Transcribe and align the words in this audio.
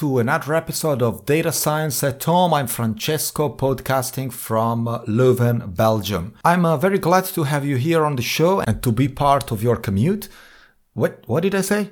to 0.00 0.18
another 0.18 0.54
episode 0.54 1.02
of 1.02 1.26
Data 1.26 1.52
Science 1.52 2.02
at 2.02 2.24
Home. 2.24 2.54
I'm 2.54 2.68
Francesco, 2.68 3.54
podcasting 3.54 4.32
from 4.32 4.86
Leuven, 5.06 5.76
Belgium. 5.76 6.32
I'm 6.42 6.64
uh, 6.64 6.78
very 6.78 6.96
glad 6.98 7.26
to 7.26 7.42
have 7.42 7.66
you 7.66 7.76
here 7.76 8.06
on 8.06 8.16
the 8.16 8.22
show 8.22 8.60
and 8.60 8.82
to 8.82 8.92
be 8.92 9.08
part 9.08 9.52
of 9.52 9.62
your 9.62 9.76
commute. 9.76 10.30
What, 10.94 11.22
what 11.26 11.42
did 11.42 11.54
I 11.54 11.60
say? 11.60 11.90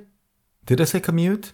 Did 0.65 0.81
I 0.81 0.85
say 0.85 1.01
commute? 1.01 1.53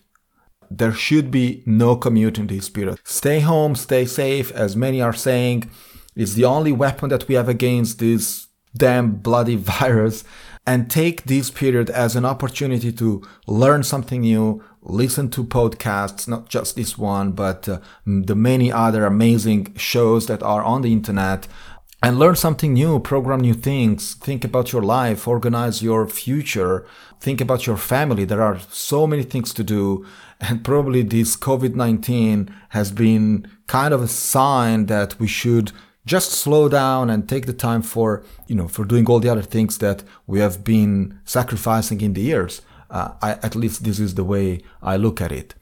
There 0.71 0.93
should 0.93 1.33
be 1.33 1.65
no 1.67 1.97
commute 1.97 2.39
in 2.39 2.47
this 2.47 2.71
period. 2.71 3.01
Stay 3.03 3.41
home, 3.41 3.75
stay 3.75 4.05
safe, 4.05 4.53
as 4.53 4.77
many 4.77 5.01
are 5.01 5.13
saying. 5.13 5.69
It's 6.15 6.35
the 6.35 6.45
only 6.45 6.71
weapon 6.71 7.09
that 7.09 7.27
we 7.27 7.35
have 7.35 7.49
against 7.49 7.99
this 7.99 8.47
damn 8.77 9.17
bloody 9.17 9.57
virus 9.81 10.23
and 10.67 10.91
take 10.91 11.25
this 11.25 11.51
period 11.51 11.91
as 11.91 12.17
an 12.17 12.25
opportunity 12.25 12.93
to 12.93 13.23
learn 13.47 13.83
something 13.83 14.23
new, 14.23 14.63
listen 14.85 15.31
to 15.31 15.43
podcasts, 15.43 16.29
not 16.29 16.49
just 16.49 16.77
this 16.77 16.97
one, 16.99 17.33
but 17.33 17.69
uh, 17.69 17.81
the 18.07 18.37
many 18.37 18.71
other 18.71 19.07
amazing 19.07 19.75
shows 19.77 20.27
that 20.27 20.43
are 20.43 20.63
on 20.63 20.83
the 20.83 20.93
internet 20.93 21.49
and 22.03 22.19
learn 22.19 22.37
something 22.37 22.75
new, 22.75 23.01
program 23.01 23.41
new 23.41 23.55
things, 23.55 24.15
think 24.15 24.45
about 24.45 24.73
your 24.73 24.83
life, 24.83 25.27
organize 25.27 25.83
your 25.83 26.07
future, 26.07 26.87
think 27.19 27.41
about 27.41 27.67
your 27.67 27.79
family. 27.79 28.27
There 28.27 28.43
are 28.43 28.61
so 28.71 29.07
many 29.07 29.23
things 29.23 29.55
to 29.55 29.65
do. 29.65 30.05
And 30.41 30.63
probably 30.63 31.03
this 31.03 31.37
COVID-19 31.37 32.53
has 32.71 32.93
been 32.93 33.51
kind 33.67 33.95
of 33.95 34.03
a 34.03 34.09
sign 34.09 34.87
that 34.87 35.19
we 35.19 35.27
should 35.27 35.73
just 36.05 36.33
slow 36.33 36.69
down 36.69 37.09
and 37.09 37.27
take 37.27 37.47
the 37.47 37.55
time 37.55 37.81
for 37.81 38.23
you 38.47 38.55
know 38.55 38.69
for 38.69 38.85
doing 38.85 39.07
all 39.07 39.21
the 39.21 39.31
other 39.31 39.41
things 39.41 39.79
that 39.79 40.03
we 40.27 40.39
have 40.39 40.63
been 40.63 41.19
sacrificing 41.25 42.03
in 42.03 42.13
the 42.13 42.21
years 42.21 42.61
uh, 42.95 43.11
I, 43.21 43.31
at 43.49 43.55
least 43.55 43.85
this 43.85 43.99
is 43.99 44.15
the 44.15 44.25
way 44.25 44.47
i 44.83 44.95
look 44.97 45.21
at 45.21 45.33
it 45.33 45.55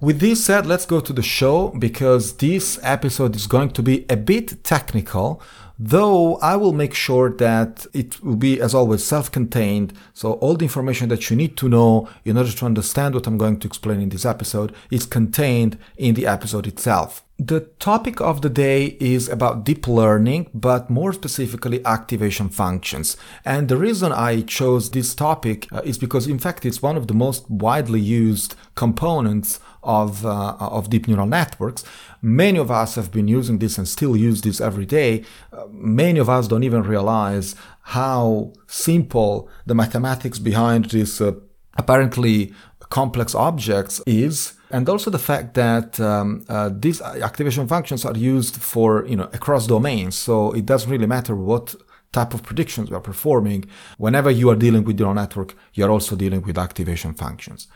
with 0.00 0.18
this 0.20 0.44
said 0.44 0.66
let's 0.66 0.86
go 0.86 1.00
to 1.00 1.12
the 1.12 1.22
show 1.22 1.56
because 1.86 2.24
this 2.46 2.78
episode 2.82 3.34
is 3.34 3.46
going 3.46 3.70
to 3.70 3.82
be 3.82 4.04
a 4.16 4.16
bit 4.16 4.62
technical 4.64 5.40
though 5.78 6.36
I 6.36 6.56
will 6.56 6.72
make 6.72 6.94
sure 6.94 7.30
that 7.30 7.86
it 7.92 8.22
will 8.22 8.36
be, 8.36 8.60
as 8.60 8.74
always, 8.74 9.04
self-contained. 9.04 9.92
So 10.14 10.34
all 10.34 10.56
the 10.56 10.64
information 10.64 11.08
that 11.10 11.28
you 11.30 11.36
need 11.36 11.56
to 11.58 11.68
know 11.68 12.08
in 12.24 12.38
order 12.38 12.52
to 12.52 12.66
understand 12.66 13.14
what 13.14 13.26
I'm 13.26 13.38
going 13.38 13.58
to 13.60 13.68
explain 13.68 14.00
in 14.00 14.08
this 14.08 14.24
episode 14.24 14.74
is 14.90 15.06
contained 15.06 15.78
in 15.96 16.14
the 16.14 16.26
episode 16.26 16.66
itself. 16.66 17.24
The 17.38 17.60
topic 17.78 18.18
of 18.22 18.40
the 18.40 18.48
day 18.48 18.96
is 18.98 19.28
about 19.28 19.64
deep 19.64 19.86
learning, 19.86 20.48
but 20.54 20.88
more 20.88 21.12
specifically 21.12 21.84
activation 21.84 22.48
functions. 22.48 23.18
And 23.44 23.68
the 23.68 23.76
reason 23.76 24.10
I 24.10 24.40
chose 24.40 24.90
this 24.90 25.14
topic 25.14 25.70
uh, 25.70 25.82
is 25.84 25.98
because 25.98 26.26
in 26.26 26.38
fact 26.38 26.64
it's 26.64 26.80
one 26.80 26.96
of 26.96 27.08
the 27.08 27.14
most 27.14 27.48
widely 27.50 28.00
used 28.00 28.54
components 28.74 29.60
of, 29.82 30.24
uh, 30.24 30.56
of 30.58 30.88
deep 30.88 31.08
neural 31.08 31.26
networks. 31.26 31.84
Many 32.22 32.58
of 32.58 32.70
us 32.70 32.94
have 32.94 33.12
been 33.12 33.28
using 33.28 33.58
this 33.58 33.76
and 33.76 33.86
still 33.86 34.16
use 34.16 34.40
this 34.40 34.58
every 34.58 34.86
day. 34.86 35.22
Uh, 35.52 35.66
many 35.70 36.18
of 36.18 36.30
us 36.30 36.48
don't 36.48 36.64
even 36.64 36.84
realize 36.84 37.54
how 37.82 38.54
simple 38.66 39.50
the 39.66 39.74
mathematics 39.74 40.38
behind 40.38 40.86
this 40.86 41.20
uh, 41.20 41.32
apparently 41.76 42.54
complex 42.88 43.34
objects 43.34 44.00
is 44.06 44.54
and 44.70 44.88
also 44.88 45.10
the 45.10 45.18
fact 45.18 45.54
that 45.54 46.00
um, 46.00 46.44
uh, 46.48 46.70
these 46.72 47.00
activation 47.00 47.66
functions 47.68 48.04
are 48.04 48.16
used 48.16 48.56
for 48.56 49.06
you 49.06 49.16
know 49.16 49.28
across 49.32 49.66
domains. 49.66 50.16
So 50.16 50.52
it 50.52 50.66
doesn't 50.66 50.90
really 50.90 51.06
matter 51.06 51.34
what 51.34 51.74
type 52.12 52.34
of 52.34 52.42
predictions 52.42 52.90
we 52.90 52.96
are 52.96 53.00
performing. 53.00 53.66
Whenever 53.98 54.30
you 54.30 54.48
are 54.50 54.56
dealing 54.56 54.84
with 54.84 54.98
neural 54.98 55.14
network 55.14 55.54
you're 55.74 55.90
also 55.90 56.16
dealing 56.16 56.42
with 56.42 56.58
activation 56.58 57.14
functions. 57.14 57.68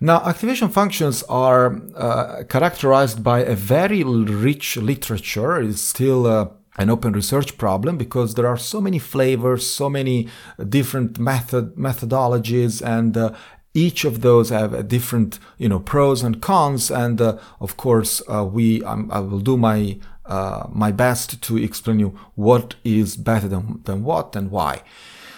Now 0.00 0.18
activation 0.26 0.68
functions 0.68 1.22
are 1.24 1.80
uh, 1.94 2.44
characterized 2.48 3.22
by 3.22 3.40
a 3.40 3.54
very 3.54 4.02
rich 4.04 4.76
literature. 4.76 5.60
It's 5.60 5.80
still 5.80 6.26
uh, 6.26 6.48
an 6.78 6.90
open 6.90 7.12
research 7.12 7.56
problem 7.56 7.96
because 7.96 8.34
there 8.34 8.46
are 8.46 8.58
so 8.58 8.80
many 8.80 8.98
flavors, 8.98 9.68
so 9.68 9.88
many 9.88 10.28
different 10.68 11.18
method 11.18 11.74
methodologies, 11.76 12.82
and 12.82 13.16
uh, 13.16 13.32
each 13.76 14.04
of 14.06 14.22
those 14.22 14.48
have 14.48 14.88
different 14.88 15.38
you 15.58 15.68
know 15.68 15.78
pros 15.78 16.22
and 16.22 16.40
cons 16.40 16.90
and 16.90 17.20
uh, 17.20 17.36
of 17.60 17.76
course 17.76 18.22
uh, 18.28 18.44
we 18.44 18.82
um, 18.84 19.10
I 19.12 19.20
will 19.20 19.40
do 19.40 19.56
my 19.56 19.98
uh, 20.24 20.66
my 20.72 20.90
best 20.90 21.40
to 21.42 21.56
explain 21.56 22.00
you 22.00 22.18
what 22.34 22.74
is 22.82 23.16
better 23.16 23.46
than, 23.46 23.80
than 23.84 24.02
what 24.02 24.34
and 24.34 24.50
why. 24.50 24.82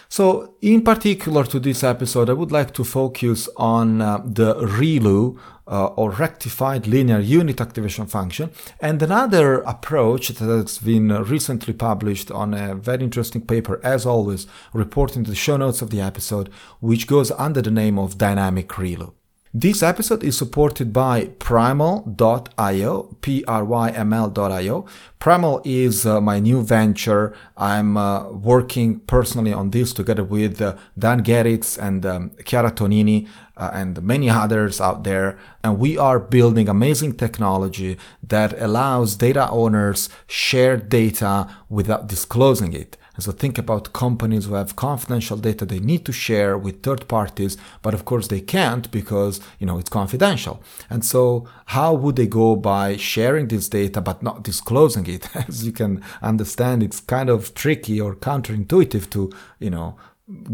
So 0.09 0.55
in 0.63 0.83
particular 0.83 1.45
to 1.45 1.61
this 1.61 1.85
episode 1.85 2.31
I 2.31 2.33
would 2.33 2.53
like 2.53 2.73
to 2.75 2.85
focus 2.85 3.49
on 3.57 4.01
uh, 4.01 4.23
the 4.25 4.55
ReLU 4.55 5.39
uh, 5.69 5.87
or 5.87 6.11
rectified 6.11 6.87
linear 6.87 7.21
unit 7.21 7.61
activation 7.61 8.07
function. 8.07 8.51
And 8.81 9.03
another 9.03 9.61
approach 9.63 10.29
that 10.29 10.45
has 10.45 10.79
been 10.79 11.09
recently 11.09 11.75
published 11.75 12.31
on 12.31 12.55
a 12.55 12.75
very 12.75 13.05
interesting 13.05 13.43
paper, 13.43 13.81
as 13.85 14.07
always, 14.07 14.47
reporting 14.73 15.25
to 15.25 15.31
the 15.31 15.37
show 15.37 15.57
notes 15.57 15.83
of 15.83 15.91
the 15.91 16.01
episode, 16.01 16.51
which 16.81 17.07
goes 17.07 17.31
under 17.33 17.63
the 17.63 17.71
name 17.71 17.99
of 17.99 18.19
dynamic 18.19 18.69
ReLU. 18.69 19.13
This 19.55 19.83
episode 19.83 20.23
is 20.23 20.37
supported 20.37 20.93
by 20.93 21.29
pryml.io, 21.39 23.17
P-R-Y-M-L.io. 23.23 24.87
Pryml 25.19 25.63
is 25.65 26.05
uh, 26.05 26.21
my 26.21 26.39
new 26.39 26.63
venture. 26.63 27.35
I'm 27.57 27.97
uh, 27.97 28.31
working 28.31 29.01
personally 29.01 29.55
on 29.55 29.71
this 29.71 29.95
together 29.95 30.23
with 30.23 30.61
uh, 30.61 30.77
Dan 30.99 31.23
Geritz 31.25 31.79
and 31.79 32.05
um, 32.05 32.33
Chiara 32.45 32.71
Tonini 32.71 33.27
uh, 33.57 33.71
and 33.73 34.03
many 34.03 34.29
others 34.29 34.83
out 34.83 35.05
there. 35.05 35.39
And 35.65 35.79
we 35.79 35.97
are 35.97 36.21
building 36.21 36.69
amazing 36.69 37.17
technology 37.17 37.97
that 38.23 38.53
allows 38.61 39.17
data 39.17 39.49
owners 39.49 40.11
share 40.27 40.77
data 40.77 41.49
without 41.71 42.07
disclosing 42.07 42.75
it. 42.75 42.99
And 43.19 43.25
so 43.25 43.33
think 43.33 43.59
about 43.59 43.93
companies 43.93 44.45
who 44.45 44.55
have 44.55 44.77
confidential 44.77 45.37
data 45.37 45.67
they 45.67 45.81
need 45.81 46.07
to 46.07 46.13
share 46.13 46.57
with 46.57 46.85
third 46.85 47.09
parties, 47.09 47.57
but 47.83 47.93
of 47.93 48.05
course 48.05 48.29
they 48.29 48.41
can't 48.41 48.89
because, 48.93 49.41
you 49.59 49.67
know, 49.67 49.77
it's 49.77 49.91
confidential. 49.91 50.63
And 50.89 51.05
so 51.05 51.49
how 51.65 51.95
would 51.95 52.15
they 52.15 52.29
go 52.29 52.55
by 52.55 52.97
sharing 52.97 53.49
this 53.49 53.69
data 53.69 54.01
but 54.01 54.23
not 54.23 54.45
disclosing 54.45 55.05
it? 55.09 55.35
As 55.49 55.67
you 55.67 55.73
can 55.73 56.01
understand, 56.23 56.85
it's 56.85 57.01
kind 57.01 57.29
of 57.29 57.55
tricky 57.55 58.01
or 58.01 58.15
counterintuitive 58.15 59.11
to, 59.11 59.33
you 59.59 59.71
know, 59.71 59.97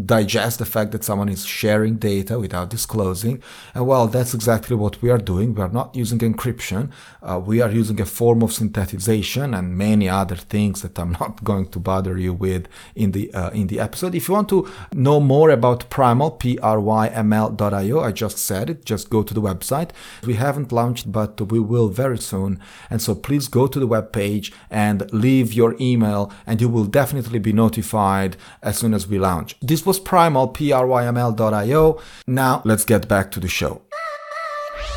digest 0.05 0.59
the 0.59 0.65
fact 0.65 0.93
that 0.93 1.03
someone 1.03 1.27
is 1.27 1.45
sharing 1.45 1.97
data 1.97 2.39
without 2.39 2.69
disclosing. 2.69 3.43
And 3.73 3.85
well, 3.85 4.07
that's 4.07 4.33
exactly 4.33 4.75
what 4.75 5.01
we 5.01 5.09
are 5.09 5.17
doing. 5.17 5.53
We 5.53 5.61
are 5.61 5.69
not 5.69 5.93
using 5.93 6.19
encryption. 6.19 6.91
Uh, 7.21 7.41
we 7.45 7.59
are 7.59 7.69
using 7.69 7.99
a 7.99 8.05
form 8.05 8.41
of 8.41 8.51
synthetization 8.51 9.57
and 9.57 9.77
many 9.77 10.07
other 10.07 10.37
things 10.37 10.81
that 10.81 10.97
I'm 10.97 11.11
not 11.19 11.43
going 11.43 11.67
to 11.69 11.79
bother 11.79 12.17
you 12.17 12.33
with 12.33 12.67
in 12.95 13.11
the 13.11 13.33
uh, 13.33 13.49
in 13.49 13.67
the 13.67 13.81
episode. 13.81 14.15
If 14.15 14.29
you 14.29 14.33
want 14.35 14.49
to 14.49 14.69
know 14.93 15.19
more 15.19 15.49
about 15.49 15.89
Pryml, 15.89 16.39
P-R-Y-M-L.io, 16.39 17.99
I 17.99 18.11
just 18.11 18.37
said 18.37 18.69
it. 18.69 18.85
Just 18.85 19.09
go 19.09 19.23
to 19.23 19.33
the 19.33 19.41
website. 19.41 19.89
We 20.25 20.35
haven't 20.35 20.71
launched, 20.71 21.11
but 21.11 21.51
we 21.51 21.59
will 21.59 21.89
very 21.89 22.17
soon. 22.17 22.59
And 22.89 23.01
so 23.01 23.13
please 23.13 23.49
go 23.49 23.67
to 23.67 23.79
the 23.79 23.87
web 23.87 24.13
page 24.13 24.53
and 24.69 25.11
leave 25.11 25.51
your 25.51 25.75
email, 25.81 26.31
and 26.47 26.61
you 26.61 26.69
will 26.69 26.85
definitely 26.85 27.39
be 27.39 27.51
notified 27.51 28.37
as 28.61 28.77
soon 28.77 28.93
as 28.93 29.07
we 29.07 29.19
launch. 29.19 29.57
This 29.67 29.83
was 29.85 29.99
Pryml, 29.99 30.53
P-R-Y-M-L.io. 30.53 31.99
Now 32.27 32.61
let's 32.65 32.85
get 32.85 33.07
back 33.07 33.31
to 33.31 33.39
the 33.39 33.47
show. 33.47 33.81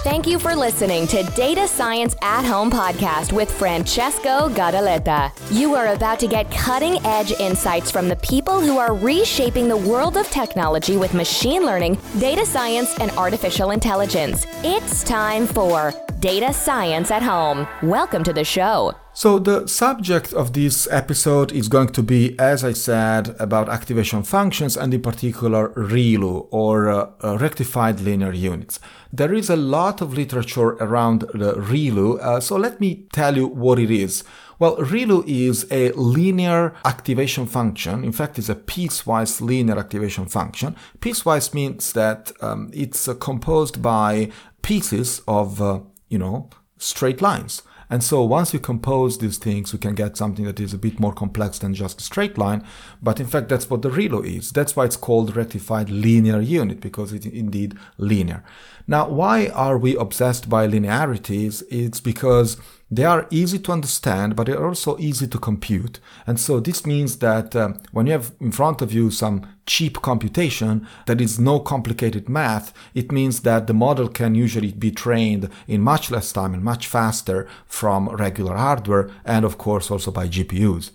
Thank 0.04 0.26
you 0.26 0.38
for 0.38 0.54
listening 0.54 1.06
to 1.08 1.22
Data 1.34 1.66
Science 1.66 2.14
at 2.22 2.44
Home 2.44 2.70
podcast 2.70 3.32
with 3.32 3.50
Francesco 3.50 4.48
Gadaletta. 4.50 5.32
You 5.50 5.74
are 5.74 5.88
about 5.88 6.20
to 6.20 6.28
get 6.28 6.50
cutting 6.50 7.04
edge 7.04 7.32
insights 7.32 7.90
from 7.90 8.08
the 8.08 8.16
people 8.16 8.60
who 8.60 8.78
are 8.78 8.94
reshaping 8.94 9.68
the 9.68 9.76
world 9.76 10.16
of 10.16 10.28
technology 10.30 10.96
with 10.96 11.14
machine 11.14 11.64
learning, 11.64 11.98
data 12.18 12.46
science, 12.46 12.96
and 13.00 13.10
artificial 13.12 13.70
intelligence. 13.70 14.46
It's 14.62 15.02
time 15.02 15.46
for 15.46 15.92
Data 16.20 16.52
Science 16.52 17.10
at 17.10 17.22
Home. 17.22 17.66
Welcome 17.82 18.22
to 18.24 18.32
the 18.32 18.44
show. 18.44 18.94
So, 19.20 19.41
the 19.41 19.66
subject 19.66 20.32
of 20.32 20.53
this 20.53 20.86
episode 20.92 21.50
is 21.50 21.66
going 21.66 21.88
to 21.88 22.04
be, 22.04 22.38
as 22.38 22.62
I 22.62 22.72
said, 22.72 23.34
about 23.41 23.68
activation 23.68 24.22
functions 24.22 24.76
and 24.76 24.94
in 24.94 25.03
particular 25.03 25.70
ReLU 25.70 26.47
or 26.53 26.88
uh, 26.88 27.10
uh, 27.24 27.36
rectified 27.38 27.98
linear 27.98 28.32
units. 28.32 28.78
There 29.12 29.34
is 29.34 29.50
a 29.50 29.56
lot 29.56 30.00
of 30.00 30.15
literature 30.15 30.76
around 30.78 31.22
the 31.34 31.54
ReLU, 31.54 32.20
uh, 32.20 32.38
so 32.38 32.54
let 32.54 32.78
me 32.78 33.09
tell 33.12 33.36
you 33.36 33.48
what 33.48 33.80
it 33.80 33.91
is. 33.91 34.22
Well, 34.60 34.76
ReLU 34.76 35.24
is 35.26 35.66
a 35.68 35.91
linear 35.94 36.76
activation 36.84 37.47
function. 37.47 38.04
In 38.04 38.12
fact, 38.12 38.38
it's 38.38 38.48
a 38.48 38.54
piecewise 38.54 39.41
linear 39.41 39.78
activation 39.78 40.26
function. 40.26 40.76
Piecewise 41.00 41.53
means 41.53 41.92
that 41.94 42.30
um, 42.41 42.71
it's 42.72 43.09
uh, 43.09 43.14
composed 43.14 43.82
by 43.82 44.30
pieces 44.62 45.22
of, 45.26 45.60
uh, 45.60 45.80
you 46.09 46.18
know, 46.18 46.50
straight 46.78 47.21
lines 47.21 47.62
And 47.90 48.04
so 48.04 48.22
once 48.22 48.52
you 48.52 48.60
compose 48.60 49.18
these 49.18 49.38
things, 49.38 49.72
you 49.72 49.78
can 49.78 49.94
get 49.94 50.16
something 50.16 50.44
that 50.44 50.60
is 50.60 50.74
a 50.74 50.78
bit 50.78 51.00
more 51.00 51.12
complex 51.12 51.58
than 51.58 51.74
just 51.74 52.00
a 52.00 52.04
straight 52.04 52.36
line. 52.36 52.64
But 53.02 53.18
in 53.18 53.26
fact, 53.26 53.48
that's 53.48 53.70
what 53.70 53.82
the 53.82 53.90
ReLU 53.90 54.24
is. 54.24 54.52
That's 54.52 54.76
why 54.76 54.84
it's 54.84 54.96
called 54.96 55.36
rectified 55.36 55.88
linear 55.88 56.40
unit, 56.40 56.80
because 56.80 57.12
it's 57.12 57.26
indeed 57.26 57.76
linear. 57.96 58.44
Now, 58.86 59.08
why 59.08 59.48
are 59.48 59.78
we 59.78 59.96
obsessed 59.96 60.48
by 60.48 60.66
linearities? 60.66 61.62
It's 61.70 62.00
because 62.00 62.58
they 62.90 63.04
are 63.04 63.26
easy 63.30 63.58
to 63.58 63.72
understand, 63.72 64.34
but 64.34 64.46
they're 64.46 64.66
also 64.66 64.98
easy 64.98 65.26
to 65.28 65.38
compute. 65.38 66.00
And 66.26 66.40
so 66.40 66.58
this 66.58 66.86
means 66.86 67.18
that 67.18 67.54
um, 67.54 67.80
when 67.92 68.06
you 68.06 68.12
have 68.12 68.32
in 68.40 68.50
front 68.50 68.80
of 68.80 68.92
you 68.92 69.10
some 69.10 69.46
cheap 69.66 70.00
computation 70.00 70.86
that 71.06 71.20
is 71.20 71.38
no 71.38 71.60
complicated 71.60 72.28
math, 72.28 72.72
it 72.94 73.12
means 73.12 73.40
that 73.40 73.66
the 73.66 73.74
model 73.74 74.08
can 74.08 74.34
usually 74.34 74.72
be 74.72 74.90
trained 74.90 75.50
in 75.66 75.82
much 75.82 76.10
less 76.10 76.32
time 76.32 76.54
and 76.54 76.64
much 76.64 76.86
faster 76.86 77.46
from 77.66 78.08
regular 78.08 78.56
hardware 78.56 79.10
and 79.24 79.44
of 79.44 79.58
course 79.58 79.90
also 79.90 80.10
by 80.10 80.26
GPUs. 80.26 80.90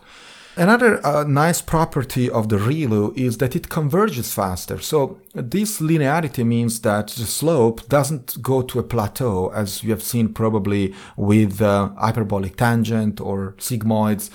Another 0.55 1.03
uh, 1.03 1.23
nice 1.23 1.61
property 1.61 2.29
of 2.29 2.50
the 2.50 2.57
ReLU 2.57 3.17
is 3.17 3.39
that 3.39 3.55
it 3.55 3.69
converges 3.69 4.31
faster. 4.31 4.79
So 4.79 5.19
this 5.33 5.81
linearity 5.81 6.45
means 6.45 6.81
that 6.81 7.07
the 7.07 7.25
slope 7.25 7.89
doesn't 7.89 8.39
go 8.39 8.61
to 8.61 8.77
a 8.77 8.83
plateau 8.83 9.47
as 9.50 9.83
you 9.83 9.89
have 9.89 10.03
seen 10.03 10.31
probably 10.31 10.94
with 11.17 11.59
uh, 11.59 11.89
hyperbolic 11.97 12.55
tangent 12.55 13.19
or 13.19 13.55
sigmoids. 13.57 14.29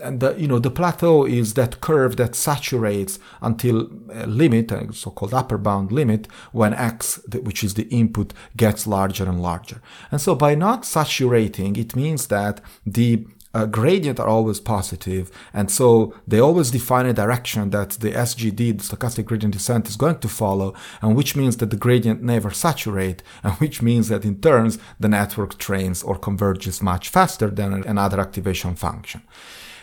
And 0.00 0.20
the, 0.20 0.34
you 0.34 0.46
know 0.46 0.60
the 0.60 0.70
plateau 0.70 1.24
is 1.24 1.54
that 1.54 1.80
curve 1.80 2.16
that 2.16 2.36
saturates 2.36 3.18
until 3.40 3.88
a 4.12 4.26
limit, 4.26 4.70
a 4.70 4.92
so-called 4.92 5.34
upper 5.34 5.58
bound 5.58 5.90
limit, 5.90 6.28
when 6.52 6.74
x, 6.74 7.18
which 7.42 7.64
is 7.64 7.74
the 7.74 7.88
input, 7.88 8.32
gets 8.56 8.86
larger 8.86 9.24
and 9.24 9.42
larger. 9.42 9.82
And 10.12 10.20
so 10.20 10.36
by 10.36 10.54
not 10.54 10.84
saturating, 10.84 11.74
it 11.74 11.96
means 11.96 12.28
that 12.28 12.60
the 12.84 13.26
uh, 13.56 13.64
gradient 13.64 14.20
are 14.20 14.28
always 14.28 14.60
positive, 14.60 15.30
and 15.54 15.70
so 15.70 16.14
they 16.28 16.38
always 16.38 16.70
define 16.70 17.06
a 17.06 17.14
direction 17.14 17.70
that 17.70 17.90
the 18.04 18.12
SGD, 18.12 18.56
the 18.78 18.84
stochastic 18.88 19.24
gradient 19.24 19.54
descent, 19.54 19.88
is 19.88 19.96
going 19.96 20.18
to 20.18 20.28
follow, 20.28 20.74
and 21.00 21.16
which 21.16 21.34
means 21.34 21.56
that 21.56 21.70
the 21.70 21.82
gradient 21.86 22.22
never 22.22 22.50
saturate, 22.50 23.22
and 23.42 23.54
which 23.54 23.80
means 23.80 24.08
that 24.08 24.26
in 24.26 24.36
turns 24.40 24.78
the 25.00 25.08
network 25.08 25.56
trains 25.56 26.02
or 26.02 26.16
converges 26.18 26.82
much 26.82 27.08
faster 27.08 27.48
than 27.48 27.72
another 27.94 28.20
activation 28.20 28.74
function. 28.74 29.22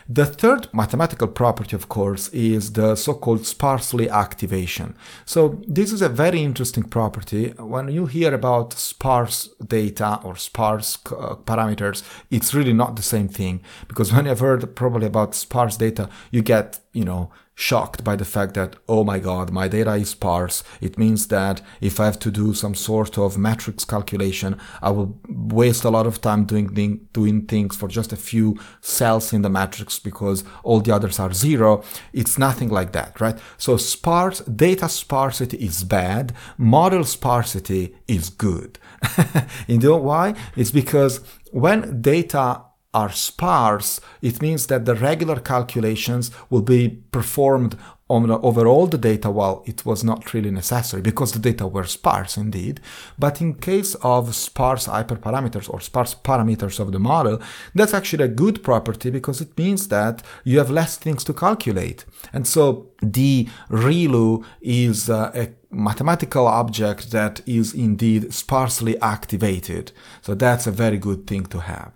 The 0.07 0.25
third 0.25 0.67
mathematical 0.73 1.27
property, 1.27 1.75
of 1.75 1.87
course, 1.87 2.27
is 2.29 2.73
the 2.73 2.95
so-called 2.95 3.45
sparsely 3.45 4.09
activation. 4.09 4.95
So 5.25 5.61
this 5.65 5.93
is 5.93 6.01
a 6.01 6.09
very 6.09 6.43
interesting 6.43 6.83
property. 6.83 7.53
When 7.57 7.87
you 7.87 8.05
hear 8.05 8.33
about 8.33 8.73
sparse 8.73 9.49
data 9.65 10.19
or 10.23 10.35
sparse 10.35 10.97
uh, 11.05 11.35
parameters, 11.35 12.03
it's 12.29 12.53
really 12.53 12.73
not 12.73 12.95
the 12.97 13.01
same 13.01 13.29
thing 13.29 13.61
because 13.87 14.11
when 14.13 14.25
you've 14.25 14.39
heard 14.39 14.75
probably 14.75 15.07
about 15.07 15.35
sparse 15.35 15.77
data, 15.77 16.09
you 16.31 16.41
get, 16.41 16.79
you 16.91 17.05
know, 17.05 17.31
shocked 17.55 18.03
by 18.03 18.15
the 18.15 18.25
fact 18.25 18.55
that, 18.55 18.75
oh 18.89 19.03
my 19.03 19.19
god, 19.19 19.51
my 19.51 19.67
data 19.67 19.93
is 19.93 20.09
sparse. 20.09 20.63
It 20.81 20.97
means 20.97 21.27
that 21.27 21.61
if 21.81 21.99
I 21.99 22.05
have 22.05 22.19
to 22.19 22.31
do 22.31 22.53
some 22.53 22.75
sort 22.75 23.17
of 23.17 23.37
matrix 23.37 23.85
calculation, 23.85 24.59
I 24.81 24.89
will 24.91 25.19
waste 25.27 25.83
a 25.83 25.89
lot 25.89 26.07
of 26.07 26.21
time 26.21 26.45
doing, 26.45 27.07
doing 27.13 27.45
things 27.45 27.75
for 27.75 27.87
just 27.87 28.11
a 28.11 28.17
few 28.17 28.57
cells 28.81 29.33
in 29.33 29.43
the 29.43 29.49
matrix 29.49 29.99
because 29.99 30.43
all 30.63 30.79
the 30.79 30.93
others 30.93 31.19
are 31.19 31.33
zero. 31.33 31.83
It's 32.11 32.37
nothing 32.37 32.69
like 32.69 32.91
that, 32.93 33.21
right? 33.21 33.37
So 33.57 33.77
sparse, 33.77 34.39
data 34.41 34.89
sparsity 34.89 35.57
is 35.57 35.83
bad. 35.83 36.33
Model 36.57 37.03
sparsity 37.03 37.95
is 38.07 38.29
good. 38.29 38.79
you 39.67 39.77
know 39.77 39.97
why? 39.97 40.33
It's 40.55 40.71
because 40.71 41.21
when 41.51 42.01
data 42.01 42.63
are 42.93 43.11
sparse, 43.11 43.99
it 44.21 44.41
means 44.41 44.67
that 44.67 44.85
the 44.85 44.95
regular 44.95 45.39
calculations 45.39 46.31
will 46.49 46.61
be 46.61 46.89
performed 47.11 47.77
on, 48.09 48.29
over 48.29 48.67
all 48.67 48.85
the 48.87 48.97
data 48.97 49.31
while 49.31 49.63
it 49.65 49.85
was 49.85 50.03
not 50.03 50.33
really 50.33 50.51
necessary 50.51 51.01
because 51.01 51.31
the 51.31 51.39
data 51.39 51.65
were 51.65 51.85
sparse 51.85 52.37
indeed. 52.37 52.79
But 53.17 53.41
in 53.41 53.55
case 53.55 53.95
of 53.95 54.35
sparse 54.35 54.87
hyperparameters 54.87 55.69
or 55.69 55.81
sparse 55.81 56.13
parameters 56.13 56.79
of 56.79 56.91
the 56.91 56.99
model, 56.99 57.41
that's 57.73 57.93
actually 57.93 58.25
a 58.25 58.27
good 58.43 58.61
property 58.63 59.09
because 59.09 59.41
it 59.41 59.57
means 59.57 59.87
that 59.87 60.21
you 60.43 60.59
have 60.59 60.69
less 60.69 60.97
things 60.97 61.23
to 61.25 61.33
calculate. 61.33 62.05
And 62.31 62.45
so 62.47 62.91
the 63.01 63.47
ReLU 63.69 64.45
is 64.61 65.09
uh, 65.09 65.31
a 65.33 65.49
mathematical 65.71 66.47
object 66.47 67.11
that 67.11 67.41
is 67.47 67.73
indeed 67.73 68.33
sparsely 68.33 68.99
activated. 69.01 69.91
So 70.21 70.35
that's 70.35 70.67
a 70.67 70.71
very 70.71 70.97
good 70.97 71.25
thing 71.25 71.45
to 71.47 71.61
have. 71.61 71.93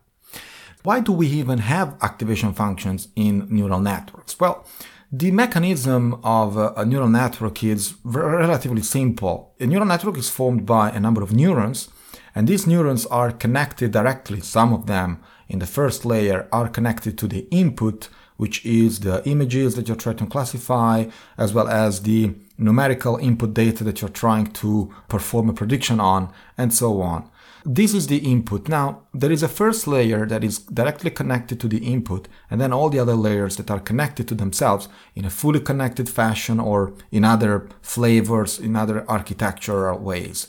Why 0.87 1.01
do 1.01 1.11
we 1.11 1.27
even 1.27 1.57
have 1.57 1.97
activation 2.01 2.53
functions 2.53 3.09
in 3.13 3.45
neural 3.49 3.81
networks? 3.81 4.39
Well, 4.39 4.65
the 5.11 5.31
mechanism 5.31 6.17
of 6.23 6.57
uh, 6.57 6.71
a 6.77 6.85
neural 6.85 7.09
network 7.09 7.61
is 7.61 7.95
relatively 8.05 8.81
simple. 8.83 9.53
A 9.59 9.67
neural 9.67 9.85
network 9.85 10.17
is 10.17 10.29
formed 10.29 10.65
by 10.65 10.91
a 10.91 11.01
number 11.01 11.21
of 11.21 11.33
neurons, 11.33 11.89
and 12.33 12.47
these 12.47 12.65
neurons 12.65 13.05
are 13.07 13.33
connected 13.33 13.91
directly. 13.91 14.39
Some 14.39 14.71
of 14.71 14.85
them 14.85 15.19
in 15.49 15.59
the 15.59 15.65
first 15.65 16.05
layer 16.05 16.47
are 16.53 16.69
connected 16.69 17.17
to 17.17 17.27
the 17.27 17.45
input, 17.51 18.07
which 18.37 18.65
is 18.65 19.01
the 19.01 19.21
images 19.27 19.75
that 19.75 19.89
you're 19.89 19.97
trying 19.97 20.15
to 20.15 20.25
classify, 20.25 21.07
as 21.37 21.53
well 21.53 21.67
as 21.67 22.03
the 22.03 22.33
numerical 22.57 23.17
input 23.17 23.53
data 23.53 23.83
that 23.83 24.01
you're 24.01 24.09
trying 24.09 24.47
to 24.47 24.93
perform 25.07 25.49
a 25.49 25.53
prediction 25.53 25.99
on, 25.99 26.31
and 26.57 26.73
so 26.73 27.01
on. 27.01 27.29
This 27.65 27.93
is 27.93 28.07
the 28.07 28.19
input. 28.19 28.69
Now, 28.69 29.01
there 29.13 29.31
is 29.31 29.43
a 29.43 29.49
first 29.49 29.87
layer 29.87 30.25
that 30.25 30.43
is 30.43 30.59
directly 30.59 31.09
connected 31.09 31.59
to 31.59 31.67
the 31.67 31.79
input, 31.79 32.27
and 32.49 32.61
then 32.61 32.71
all 32.71 32.89
the 32.89 32.99
other 32.99 33.15
layers 33.15 33.57
that 33.57 33.69
are 33.69 33.79
connected 33.79 34.27
to 34.29 34.35
themselves 34.35 34.87
in 35.15 35.25
a 35.25 35.29
fully 35.29 35.59
connected 35.59 36.09
fashion 36.09 36.59
or 36.59 36.93
in 37.11 37.25
other 37.25 37.67
flavors, 37.81 38.57
in 38.57 38.75
other 38.75 39.05
architectural 39.09 39.99
ways. 39.99 40.47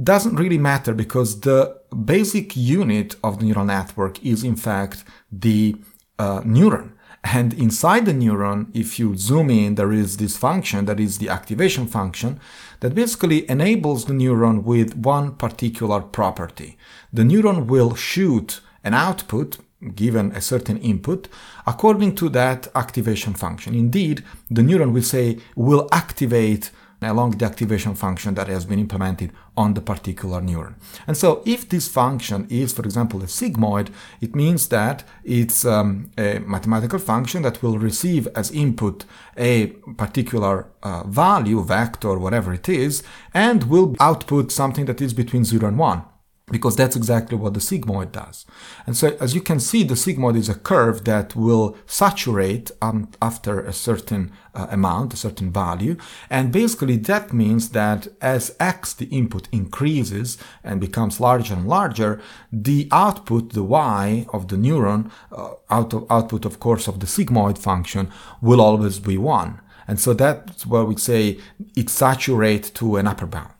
Doesn't 0.00 0.36
really 0.36 0.58
matter 0.58 0.94
because 0.94 1.40
the 1.40 1.76
basic 2.04 2.56
unit 2.56 3.16
of 3.22 3.38
the 3.38 3.46
neural 3.46 3.64
network 3.64 4.24
is, 4.24 4.44
in 4.44 4.56
fact, 4.56 5.04
the 5.32 5.76
uh, 6.18 6.40
neuron. 6.42 6.92
And 7.24 7.54
inside 7.54 8.04
the 8.04 8.12
neuron, 8.12 8.68
if 8.74 8.98
you 8.98 9.16
zoom 9.16 9.48
in, 9.48 9.76
there 9.76 9.92
is 9.92 10.18
this 10.18 10.36
function 10.36 10.84
that 10.84 11.00
is 11.00 11.18
the 11.18 11.30
activation 11.30 11.86
function 11.86 12.38
that 12.80 12.94
basically 12.94 13.48
enables 13.50 14.04
the 14.04 14.12
neuron 14.12 14.62
with 14.62 14.94
one 14.94 15.34
particular 15.36 16.00
property. 16.00 16.76
The 17.12 17.22
neuron 17.22 17.66
will 17.66 17.94
shoot 17.94 18.60
an 18.84 18.92
output 18.92 19.56
given 19.94 20.32
a 20.32 20.40
certain 20.40 20.76
input 20.78 21.28
according 21.66 22.14
to 22.16 22.28
that 22.30 22.68
activation 22.74 23.32
function. 23.32 23.74
Indeed, 23.74 24.22
the 24.50 24.62
neuron 24.62 24.92
will 24.92 25.02
say 25.02 25.38
will 25.56 25.88
activate 25.92 26.70
along 27.04 27.32
the 27.32 27.44
activation 27.44 27.94
function 27.94 28.34
that 28.34 28.48
has 28.48 28.64
been 28.64 28.78
implemented 28.78 29.32
on 29.56 29.74
the 29.74 29.80
particular 29.80 30.40
neuron. 30.40 30.74
And 31.06 31.16
so 31.16 31.42
if 31.44 31.68
this 31.68 31.88
function 31.88 32.46
is, 32.50 32.72
for 32.72 32.82
example, 32.82 33.22
a 33.22 33.26
sigmoid, 33.26 33.88
it 34.20 34.34
means 34.34 34.68
that 34.68 35.04
it's 35.22 35.64
um, 35.64 36.10
a 36.18 36.40
mathematical 36.40 36.98
function 36.98 37.42
that 37.42 37.62
will 37.62 37.78
receive 37.78 38.26
as 38.34 38.50
input 38.50 39.04
a 39.36 39.66
particular 39.96 40.66
uh, 40.82 41.04
value, 41.04 41.62
vector, 41.62 42.18
whatever 42.18 42.52
it 42.52 42.68
is, 42.68 43.02
and 43.32 43.64
will 43.64 43.94
output 44.00 44.50
something 44.50 44.86
that 44.86 45.00
is 45.00 45.12
between 45.12 45.44
0 45.44 45.68
and 45.68 45.78
1 45.78 46.02
because 46.50 46.76
that's 46.76 46.94
exactly 46.94 47.38
what 47.38 47.54
the 47.54 47.60
sigmoid 47.60 48.12
does. 48.12 48.44
And 48.86 48.96
so 48.96 49.16
as 49.18 49.34
you 49.34 49.40
can 49.40 49.58
see, 49.60 49.82
the 49.82 49.94
sigmoid 49.94 50.36
is 50.36 50.50
a 50.50 50.54
curve 50.54 51.04
that 51.04 51.34
will 51.34 51.76
saturate 51.86 52.70
um, 52.82 53.08
after 53.22 53.60
a 53.60 53.72
certain 53.72 54.30
uh, 54.54 54.66
amount, 54.70 55.14
a 55.14 55.16
certain 55.16 55.50
value. 55.50 55.96
And 56.28 56.52
basically 56.52 56.98
that 56.98 57.32
means 57.32 57.70
that 57.70 58.08
as 58.20 58.54
x, 58.60 58.92
the 58.92 59.06
input 59.06 59.48
increases 59.52 60.36
and 60.62 60.80
becomes 60.80 61.18
larger 61.18 61.54
and 61.54 61.66
larger, 61.66 62.20
the 62.52 62.88
output, 62.92 63.54
the 63.54 63.64
y 63.64 64.26
of 64.32 64.48
the 64.48 64.56
neuron, 64.56 65.10
uh, 65.32 65.54
out 65.70 65.94
of, 65.94 66.06
output 66.10 66.44
of 66.44 66.60
course 66.60 66.86
of 66.86 67.00
the 67.00 67.06
sigmoid 67.06 67.56
function 67.56 68.10
will 68.42 68.60
always 68.60 68.98
be 68.98 69.16
one. 69.16 69.60
And 69.88 69.98
so 69.98 70.12
that's 70.14 70.66
where 70.66 70.84
we 70.84 70.96
say 70.96 71.38
it 71.74 71.88
saturates 71.88 72.70
to 72.70 72.96
an 72.96 73.06
upper 73.06 73.26
bound. 73.26 73.53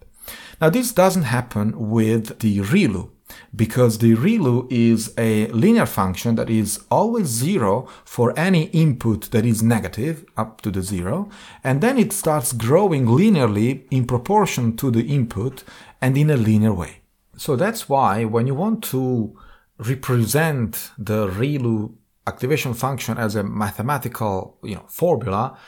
Now 0.60 0.70
this 0.70 0.92
doesn't 0.92 1.24
happen 1.24 1.90
with 1.90 2.38
the 2.38 2.58
ReLU 2.58 3.10
because 3.54 3.98
the 3.98 4.14
ReLU 4.14 4.70
is 4.70 5.12
a 5.18 5.48
linear 5.48 5.86
function 5.86 6.36
that 6.36 6.50
is 6.50 6.80
always 6.90 7.26
zero 7.26 7.88
for 8.04 8.38
any 8.38 8.64
input 8.66 9.30
that 9.30 9.44
is 9.44 9.62
negative 9.62 10.24
up 10.36 10.60
to 10.60 10.70
the 10.70 10.82
zero, 10.82 11.28
and 11.62 11.80
then 11.80 11.98
it 11.98 12.12
starts 12.12 12.52
growing 12.52 13.06
linearly 13.06 13.84
in 13.90 14.06
proportion 14.06 14.76
to 14.76 14.90
the 14.90 15.02
input 15.02 15.64
and 16.00 16.16
in 16.16 16.30
a 16.30 16.36
linear 16.36 16.72
way. 16.72 17.00
So 17.36 17.56
that's 17.56 17.88
why 17.88 18.24
when 18.24 18.46
you 18.46 18.54
want 18.54 18.84
to 18.84 19.36
represent 19.78 20.90
the 20.96 21.26
ReLU 21.28 21.94
activation 22.26 22.74
function 22.74 23.18
as 23.18 23.34
a 23.34 23.42
mathematical 23.42 24.56
you 24.62 24.76
know, 24.76 24.84
formula, 24.88 25.58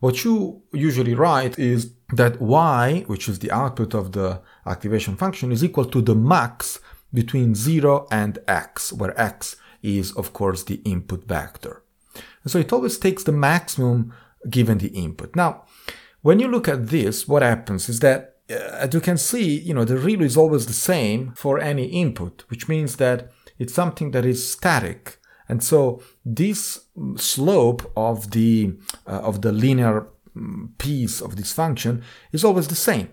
what 0.00 0.24
you 0.24 0.62
usually 0.72 1.14
write 1.14 1.58
is 1.58 1.92
that 2.12 2.40
y, 2.40 3.04
which 3.06 3.28
is 3.28 3.38
the 3.38 3.50
output 3.50 3.94
of 3.94 4.12
the 4.12 4.40
activation 4.66 5.16
function, 5.16 5.52
is 5.52 5.64
equal 5.64 5.86
to 5.86 6.02
the 6.02 6.14
max 6.14 6.78
between 7.12 7.54
0 7.54 8.06
and 8.10 8.38
x, 8.46 8.92
where 8.92 9.18
x 9.20 9.56
is, 9.82 10.12
of 10.12 10.32
course, 10.32 10.64
the 10.64 10.80
input 10.84 11.24
vector. 11.26 11.82
And 12.42 12.50
so 12.50 12.58
it 12.58 12.72
always 12.72 12.98
takes 12.98 13.24
the 13.24 13.32
maximum 13.32 14.12
given 14.48 14.78
the 14.78 14.88
input. 14.88 15.34
Now, 15.34 15.64
when 16.22 16.40
you 16.40 16.48
look 16.48 16.68
at 16.68 16.88
this, 16.88 17.26
what 17.26 17.42
happens 17.42 17.88
is 17.88 18.00
that, 18.00 18.36
uh, 18.50 18.54
as 18.54 18.94
you 18.94 19.00
can 19.00 19.16
see, 19.16 19.58
you 19.58 19.74
know, 19.74 19.84
the 19.84 19.94
ReLU 19.94 20.22
is 20.22 20.36
always 20.36 20.66
the 20.66 20.72
same 20.72 21.32
for 21.36 21.58
any 21.58 21.86
input, 21.86 22.44
which 22.48 22.68
means 22.68 22.96
that 22.96 23.32
it's 23.58 23.74
something 23.74 24.10
that 24.10 24.24
is 24.24 24.50
static. 24.50 25.18
And 25.48 25.62
so 25.62 26.02
this 26.24 26.86
slope 27.16 27.90
of 27.96 28.32
the, 28.32 28.74
uh, 29.06 29.20
of 29.20 29.42
the 29.42 29.52
linear 29.52 30.06
mm, 30.36 30.76
piece 30.78 31.20
of 31.20 31.36
this 31.36 31.52
function 31.52 32.02
is 32.32 32.44
always 32.44 32.68
the 32.68 32.74
same, 32.74 33.10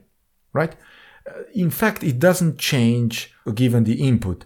right? 0.52 0.76
Uh, 1.28 1.44
in 1.54 1.70
fact, 1.70 2.04
it 2.04 2.20
doesn't 2.20 2.58
change 2.58 3.34
given 3.54 3.84
the 3.84 4.02
input. 4.02 4.46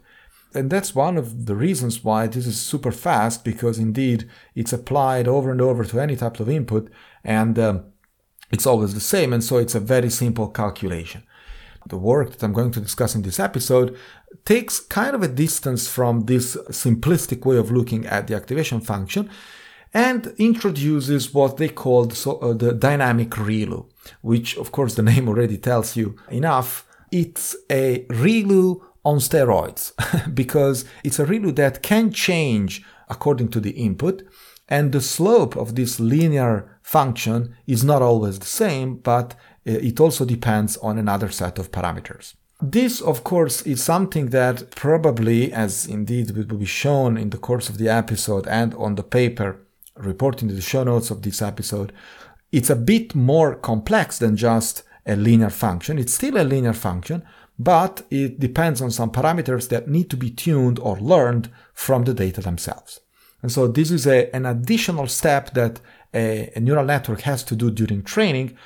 And 0.53 0.69
that's 0.69 0.95
one 0.95 1.17
of 1.17 1.45
the 1.45 1.55
reasons 1.55 2.03
why 2.03 2.27
this 2.27 2.47
is 2.47 2.59
super 2.59 2.91
fast 2.91 3.43
because 3.43 3.77
indeed 3.77 4.29
it's 4.55 4.73
applied 4.73 5.27
over 5.27 5.51
and 5.51 5.61
over 5.61 5.83
to 5.85 5.99
any 5.99 6.15
type 6.15 6.39
of 6.39 6.49
input 6.49 6.89
and 7.23 7.59
um, 7.59 7.85
it's 8.51 8.65
always 8.65 8.93
the 8.93 8.99
same. 8.99 9.33
And 9.33 9.43
so 9.43 9.57
it's 9.57 9.75
a 9.75 9.79
very 9.79 10.09
simple 10.09 10.47
calculation. 10.47 11.23
The 11.87 11.97
work 11.97 12.31
that 12.31 12.43
I'm 12.43 12.53
going 12.53 12.71
to 12.71 12.81
discuss 12.81 13.15
in 13.15 13.21
this 13.21 13.39
episode 13.39 13.97
takes 14.45 14.79
kind 14.79 15.15
of 15.15 15.23
a 15.23 15.27
distance 15.27 15.87
from 15.87 16.25
this 16.25 16.55
simplistic 16.69 17.45
way 17.45 17.57
of 17.57 17.71
looking 17.71 18.05
at 18.05 18.27
the 18.27 18.35
activation 18.35 18.81
function 18.81 19.29
and 19.93 20.33
introduces 20.37 21.33
what 21.33 21.57
they 21.57 21.69
call 21.69 22.09
so, 22.09 22.37
uh, 22.39 22.53
the 22.53 22.73
dynamic 22.73 23.31
ReLU, 23.31 23.85
which 24.21 24.57
of 24.57 24.71
course 24.71 24.95
the 24.95 25.03
name 25.11 25.27
already 25.27 25.57
tells 25.57 25.95
you 25.95 26.15
enough. 26.29 26.85
It's 27.11 27.55
a 27.69 28.05
ReLU 28.09 28.81
on 29.05 29.19
steroids 29.19 29.93
because 30.35 30.85
it's 31.03 31.19
a 31.19 31.25
ReLU 31.25 31.55
that 31.55 31.81
can 31.81 32.11
change 32.11 32.83
according 33.09 33.49
to 33.49 33.59
the 33.61 33.71
input 33.71 34.23
and 34.69 34.91
the 34.91 35.01
slope 35.01 35.55
of 35.55 35.75
this 35.75 35.99
linear 35.99 36.79
function 36.83 37.55
is 37.65 37.83
not 37.83 38.01
always 38.01 38.39
the 38.39 38.45
same, 38.45 38.97
but 38.97 39.35
Uh, 39.67 39.71
it 39.71 39.99
also 39.99 40.25
depends 40.25 40.77
on 40.77 40.97
another 40.97 41.29
set 41.29 41.59
of 41.59 41.71
parameters. 41.71 42.35
This, 42.61 43.01
of 43.01 43.23
course, 43.23 43.61
is 43.63 43.83
something 43.83 44.27
that 44.27 44.71
probably, 44.71 45.53
as 45.53 45.85
indeed 45.85 46.31
will 46.31 46.57
be 46.57 46.65
shown 46.65 47.17
in 47.17 47.29
the 47.29 47.37
course 47.37 47.69
of 47.69 47.77
the 47.77 47.89
episode 47.89 48.47
and 48.47 48.73
on 48.75 48.95
the 48.95 49.03
paper 49.03 49.59
reporting 49.95 50.47
to 50.47 50.55
the 50.55 50.61
show 50.61 50.83
notes 50.83 51.11
of 51.11 51.21
this 51.21 51.41
episode, 51.41 51.91
it's 52.51 52.69
a 52.69 52.75
bit 52.75 53.13
more 53.13 53.55
complex 53.55 54.19
than 54.19 54.35
just 54.35 54.83
a 55.05 55.15
linear 55.15 55.49
function. 55.49 55.99
It's 55.99 56.13
still 56.13 56.37
a 56.37 56.43
linear 56.43 56.73
function, 56.73 57.23
but 57.59 58.05
it 58.09 58.39
depends 58.39 58.81
on 58.81 58.91
some 58.91 59.11
parameters 59.11 59.69
that 59.69 59.87
need 59.87 60.09
to 60.09 60.17
be 60.17 60.29
tuned 60.29 60.79
or 60.79 60.97
learned 60.97 61.49
from 61.73 62.03
the 62.03 62.13
data 62.13 62.41
themselves. 62.41 62.99
And 63.41 63.51
so 63.51 63.67
this 63.67 63.91
is 63.91 64.07
a, 64.07 64.33
an 64.35 64.45
additional 64.45 65.07
step 65.07 65.53
that 65.53 65.79
a, 66.13 66.51
a, 66.55 66.59
neural 66.59 66.85
network 66.85 67.21
has 67.21 67.43
to 67.43 67.55
do 67.55 67.69
during 67.69 68.03
training, 68.03 68.57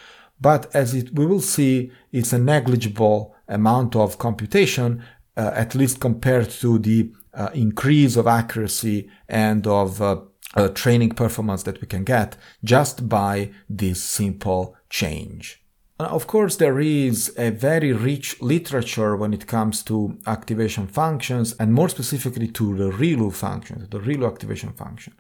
but 0.42 0.76
as 0.76 0.94
it, 0.96 1.14
we 1.14 1.26
will 1.26 1.40
see, 1.40 1.92
it's 2.12 2.34
a 2.34 2.40
negligible 2.40 3.36
amount 3.48 3.96
of 3.96 4.18
computation, 4.18 5.04
uh, 5.38 5.52
at 5.54 5.76
least 5.76 6.02
compared 6.02 6.50
to 6.50 6.80
the 6.80 7.12
uh, 7.34 7.50
increase 7.54 8.16
of 8.18 8.28
accuracy 8.28 9.10
and 9.30 9.66
of 9.66 10.02
uh, 10.02 10.18
uh 10.56 10.68
training 10.70 11.12
performance 11.12 11.64
that 11.64 11.80
we 11.80 11.88
can 11.88 12.04
get 12.04 12.36
just 12.62 13.08
by 13.08 13.50
this 13.70 14.04
simple 14.04 14.76
change. 14.90 15.62
Of 16.10 16.26
course, 16.26 16.56
there 16.56 16.80
is 16.80 17.32
a 17.38 17.52
very 17.52 17.94
rich 17.94 18.42
literature 18.42 19.16
when 19.16 19.34
it 19.34 19.46
comes 19.46 19.84
to 19.84 20.18
activation 20.26 20.88
functions 20.88 21.54
and 21.60 21.74
more 21.74 21.90
specifically 21.90 22.48
to 22.48 22.76
the 22.76 22.90
ReLU 22.92 23.32
function, 23.32 23.88
the 23.92 24.00
ReLU 24.00 24.28
activation 24.28 24.72
function. 24.72 25.14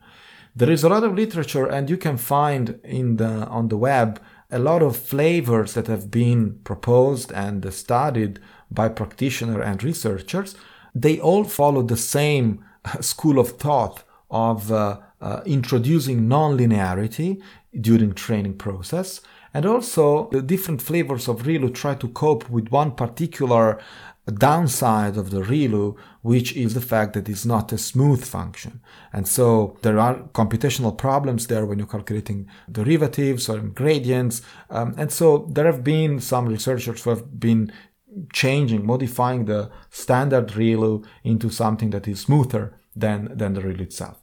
There 0.56 0.72
is 0.72 0.84
a 0.84 0.90
lot 0.90 1.04
of 1.04 1.14
literature 1.14 1.68
and 1.68 1.90
you 1.90 1.98
can 1.98 2.18
find 2.18 2.80
in 2.84 3.18
the, 3.18 3.48
on 3.48 3.68
the 3.68 3.78
web 3.78 4.20
a 4.52 4.60
lot 4.60 4.82
of 4.82 4.98
flavors 4.98 5.74
that 5.74 5.88
have 5.88 6.12
been 6.12 6.60
proposed 6.64 7.32
and 7.32 7.74
studied 7.74 8.40
by 8.70 8.90
practitioners 8.90 9.64
and 9.66 9.84
researchers. 9.84 10.56
They 10.94 11.20
all 11.20 11.44
follow 11.44 11.82
the 11.84 11.98
same 11.98 12.64
school 13.00 13.40
of 13.40 13.58
thought 13.58 14.04
of 14.30 14.72
uh, 14.72 15.00
uh, 15.22 15.42
introducing 15.46 16.28
nonlinearity 16.28 17.42
during 17.80 18.14
training 18.14 18.58
process 18.58 19.22
and 19.54 19.66
also, 19.66 20.30
the 20.32 20.42
different 20.42 20.82
flavors 20.82 21.28
of 21.28 21.44
ReLU 21.44 21.74
try 21.74 21.96
to 21.96 22.08
cope 22.08 22.50
with 22.50 22.70
one 22.70 22.92
particular 22.92 23.82
downside 24.32 25.18
of 25.18 25.30
the 25.30 25.42
ReLU, 25.42 25.96
which 26.22 26.56
is 26.56 26.74
the 26.74 26.82
fact 26.82 27.14
that 27.14 27.30
it's 27.30 27.46
not 27.46 27.72
a 27.72 27.78
smooth 27.78 28.24
function. 28.24 28.82
And 29.14 29.28
so 29.28 29.78
there 29.82 30.00
are 30.00 30.16
computational 30.34 30.98
problems 30.98 31.48
there 31.48 31.66
when 31.66 31.78
you're 31.80 31.88
calculating 31.88 32.48
derivatives 32.72 33.50
or 33.50 33.60
gradients. 33.60 34.42
Um, 34.70 34.96
and 34.98 35.12
so 35.12 35.50
there 35.52 35.66
have 35.66 35.84
been 35.84 36.20
some 36.20 36.48
researchers 36.48 37.04
who 37.04 37.10
have 37.12 37.40
been 37.40 37.72
changing, 38.34 38.86
modifying 38.86 39.46
the 39.46 39.72
standard 39.90 40.50
ReLU 40.50 41.06
into 41.24 41.50
something 41.50 41.92
that 41.92 42.08
is 42.08 42.22
smoother 42.22 42.78
than, 42.96 43.36
than 43.38 43.54
the 43.54 43.62
ReLU 43.62 43.82
itself 43.82 44.22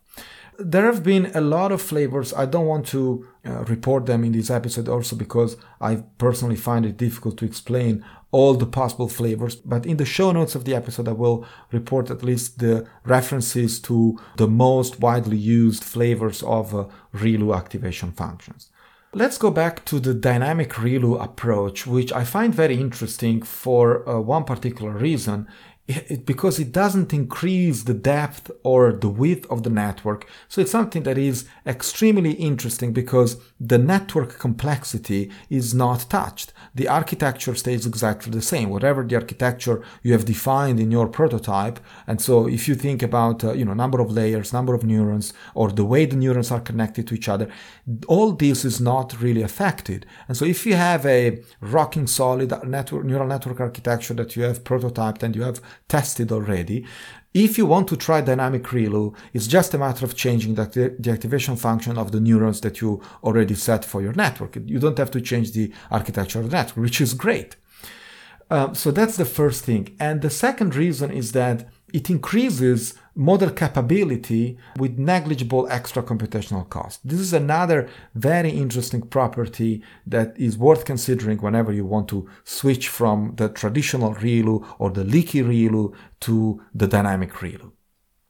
there 0.59 0.87
have 0.87 1.05
been 1.05 1.31
a 1.35 1.41
lot 1.41 1.71
of 1.71 1.81
flavors. 1.81 2.35
I 2.35 2.45
don't 2.45 2.67
want 2.67 2.87
to 2.89 3.27
uh, 3.47 3.65
report 3.65 4.07
them 4.07 4.25
in 4.25 4.33
this 4.33 4.51
episode 4.51 4.89
also 4.89 5.15
because 5.15 5.57
I 5.81 6.03
personally 6.19 6.57
find 6.57 6.85
it 6.85 6.97
difficult 6.97 7.39
to 7.39 7.45
explain 7.45 8.05
all 8.33 8.55
the 8.55 8.67
possible 8.67 9.09
flavors. 9.09 9.55
But 9.55 9.87
in 9.87 9.99
the 9.99 10.05
show 10.05 10.33
notes 10.33 10.57
of 10.57 10.65
the 10.65 10.75
episode, 10.75 11.07
I 11.07 11.13
will 11.13 11.47
report 11.71 12.11
at 12.11 12.25
least 12.25 12.59
the 12.59 12.87
references 13.05 13.81
to 13.83 14.19
the 14.37 14.49
most 14.49 14.99
widely 14.99 15.37
used 15.37 15.85
flavors 15.85 16.43
of 16.43 16.75
uh, 16.75 16.87
ReLU 17.15 17.57
activation 17.57 18.11
functions. 18.11 18.69
Let's 19.15 19.39
go 19.39 19.51
back 19.51 19.87
to 19.87 20.01
the 20.01 20.13
dynamic 20.13 20.73
ReLU 20.73 21.23
approach, 21.23 21.87
which 21.87 22.13
I 22.13 22.25
find 22.25 22.55
very 22.55 22.79
interesting 22.79 23.41
for 23.41 24.07
uh, 24.07 24.21
one 24.21 24.45
particular 24.45 24.93
reason 24.93 25.47
it, 25.89 26.27
because 26.27 26.59
it 26.59 26.71
doesn't 26.71 27.15
increase 27.15 27.85
the 27.85 27.95
depth 27.95 28.51
or 28.63 28.93
the 28.93 29.09
width 29.09 29.47
of 29.51 29.63
the 29.63 29.71
network. 29.71 30.29
So 30.47 30.61
it's 30.61 30.71
something 30.71 31.05
that 31.05 31.17
is 31.17 31.47
extremely 31.67 32.33
interesting 32.33 32.93
because 32.93 33.41
the 33.59 33.79
network 33.79 34.39
complexity 34.39 35.31
is 35.49 35.75
not 35.75 36.11
touched. 36.11 36.53
The 36.75 36.89
architecture 36.89 37.55
stays 37.55 37.87
exactly 37.87 38.31
the 38.31 38.43
same, 38.43 38.69
whatever 38.69 39.03
the 39.03 39.17
architecture 39.17 39.83
you 40.03 40.13
have 40.13 40.27
defined 40.27 40.79
in 40.79 40.91
your 40.91 41.09
prototype. 41.09 41.81
And 42.07 42.21
so 42.21 42.47
if 42.47 42.69
you 42.69 42.75
think 42.75 43.03
about, 43.03 43.43
uh, 43.43 43.55
you 43.55 43.65
know, 43.65 43.75
number 43.75 44.01
of 44.01 44.11
layers, 44.11 44.53
number 44.53 44.75
of 44.75 44.85
neurons, 44.85 45.33
or 45.55 45.73
the 45.73 45.87
way 45.87 46.05
the 46.05 46.17
neurons 46.17 46.51
are 46.51 46.61
connected 46.61 47.09
to 47.09 47.15
each 47.15 47.31
other, 47.31 47.49
all 48.07 48.33
this 48.33 48.63
is 48.65 48.79
not 48.79 49.19
really 49.23 49.43
affected. 49.43 50.05
And 50.29 50.37
so 50.37 50.45
if 50.45 50.67
you 50.67 50.75
have 50.75 51.07
a 51.07 51.43
rocking 51.61 52.07
solid 52.07 52.53
network, 52.67 53.05
neural 53.07 53.27
network 53.27 53.61
architecture 53.61 54.15
that 54.15 54.37
you 54.37 54.43
have 54.43 54.65
prototyped 54.65 55.23
and 55.23 55.35
you 55.35 55.43
have 55.43 55.63
tested 55.87 56.33
already. 56.33 56.87
If 57.35 57.59
you 57.59 57.67
want 57.67 57.89
to 57.89 57.97
try 57.97 58.21
dynamic 58.21 58.65
ReLU, 58.65 59.15
it's 59.33 59.47
just 59.47 59.75
a 59.75 59.79
matter 59.79 60.05
of 60.05 60.17
changing 60.17 60.55
the, 60.55 60.97
the, 60.99 61.11
activation 61.11 61.57
function 61.57 61.99
of 61.99 62.11
the 62.11 62.21
neurons 62.21 62.61
that 62.63 62.81
you 62.81 63.03
already 63.23 63.55
set 63.55 63.85
for 63.85 64.01
your 64.03 64.15
network. 64.15 64.57
You 64.65 64.79
don't 64.79 64.99
have 64.99 65.11
to 65.13 65.21
change 65.21 65.53
the 65.53 65.73
architecture 65.91 66.41
of 66.41 66.51
the 66.51 66.57
network, 66.57 66.83
which 66.85 67.01
is 67.01 67.15
great. 67.15 67.57
Um, 68.51 68.75
so 68.75 68.91
that's 68.91 69.17
the 69.17 69.27
first 69.27 69.65
thing. 69.65 69.95
And 70.01 70.23
the 70.23 70.31
second 70.31 70.75
reason 70.75 71.11
is 71.11 71.33
that 71.33 71.69
it 71.93 72.11
increases 72.11 72.95
model 73.19 73.51
capability 73.51 74.57
with 74.77 74.97
negligible 74.97 75.67
extra 75.71 76.05
computational 76.05 76.67
cost. 76.69 77.01
This 77.07 77.19
is 77.19 77.33
another 77.33 77.89
very 78.15 78.51
interesting 78.51 79.03
property 79.03 79.83
that 80.07 80.39
is 80.39 80.57
worth 80.57 80.85
considering 80.85 81.39
whenever 81.39 81.73
you 81.73 81.85
want 81.85 82.07
to 82.11 82.29
switch 82.45 82.89
from 82.89 83.35
the 83.35 83.49
traditional 83.49 84.15
ReLU 84.15 84.65
or 84.79 84.91
the 84.91 85.03
leaky 85.03 85.43
ReLU 85.43 85.93
to 86.21 86.63
the 86.73 86.87
dynamic 86.87 87.33
ReLU. 87.33 87.73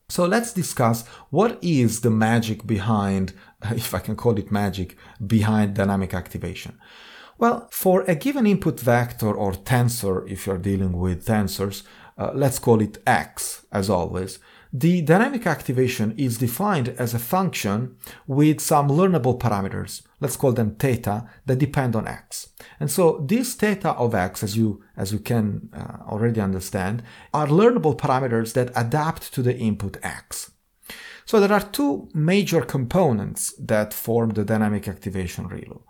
So 0.09 0.25
let's 0.25 0.55
discuss 0.55 1.07
what 1.29 1.59
is 1.61 2.01
the 2.01 2.11
magic 2.11 2.67
behind, 2.67 3.35
if 3.71 3.95
I 3.95 3.99
can 3.99 4.17
call 4.17 4.39
it 4.39 4.51
magic, 4.51 4.97
behind 5.25 5.75
dynamic 5.75 6.15
activation. 6.15 6.79
Well, 7.37 7.69
for 7.71 8.05
a 8.09 8.15
given 8.15 8.47
input 8.47 8.81
vector 8.81 9.33
or 9.35 9.53
tensor, 9.53 10.27
if 10.31 10.47
you're 10.47 10.57
dealing 10.57 10.97
with 10.97 11.27
tensors, 11.27 11.83
uh, 12.17 12.33
let's 12.35 12.59
call 12.59 12.81
it 12.81 12.97
x 13.07 13.67
as 13.71 13.91
always, 13.91 14.39
the 14.73 15.01
dynamic 15.03 15.47
activation 15.47 16.15
is 16.17 16.39
defined 16.39 16.91
as 16.99 17.15
a 17.15 17.19
function 17.19 17.97
with 18.27 18.61
some 18.61 18.89
learnable 18.89 19.39
parameters, 19.39 20.03
let's 20.21 20.37
call 20.37 20.53
them 20.53 20.75
theta, 20.75 21.29
that 21.47 21.59
depend 21.59 21.97
on 21.97 22.07
x. 22.07 22.51
And 22.79 22.91
so 22.91 23.25
these 23.27 23.55
theta 23.55 23.91
of 23.93 24.15
x, 24.15 24.43
as 24.43 24.57
you, 24.57 24.83
as 24.97 25.13
you 25.13 25.21
can 25.21 25.71
uh, 25.73 26.11
already 26.11 26.41
understand, 26.41 27.03
are 27.33 27.47
learnable 27.47 27.97
parameters 27.97 28.53
that 28.53 28.71
adapt 28.77 29.33
to 29.35 29.43
the 29.43 29.57
input 29.57 29.97
x. 30.03 30.51
So 31.25 31.41
there 31.41 31.53
are 31.53 31.61
two 31.61 32.09
major 32.15 32.63
components 32.63 33.53
that 33.59 33.93
form 33.93 34.31
the 34.31 34.45
dynamic 34.45 34.89
activation 34.89 35.49
ReLU, 35.49 35.83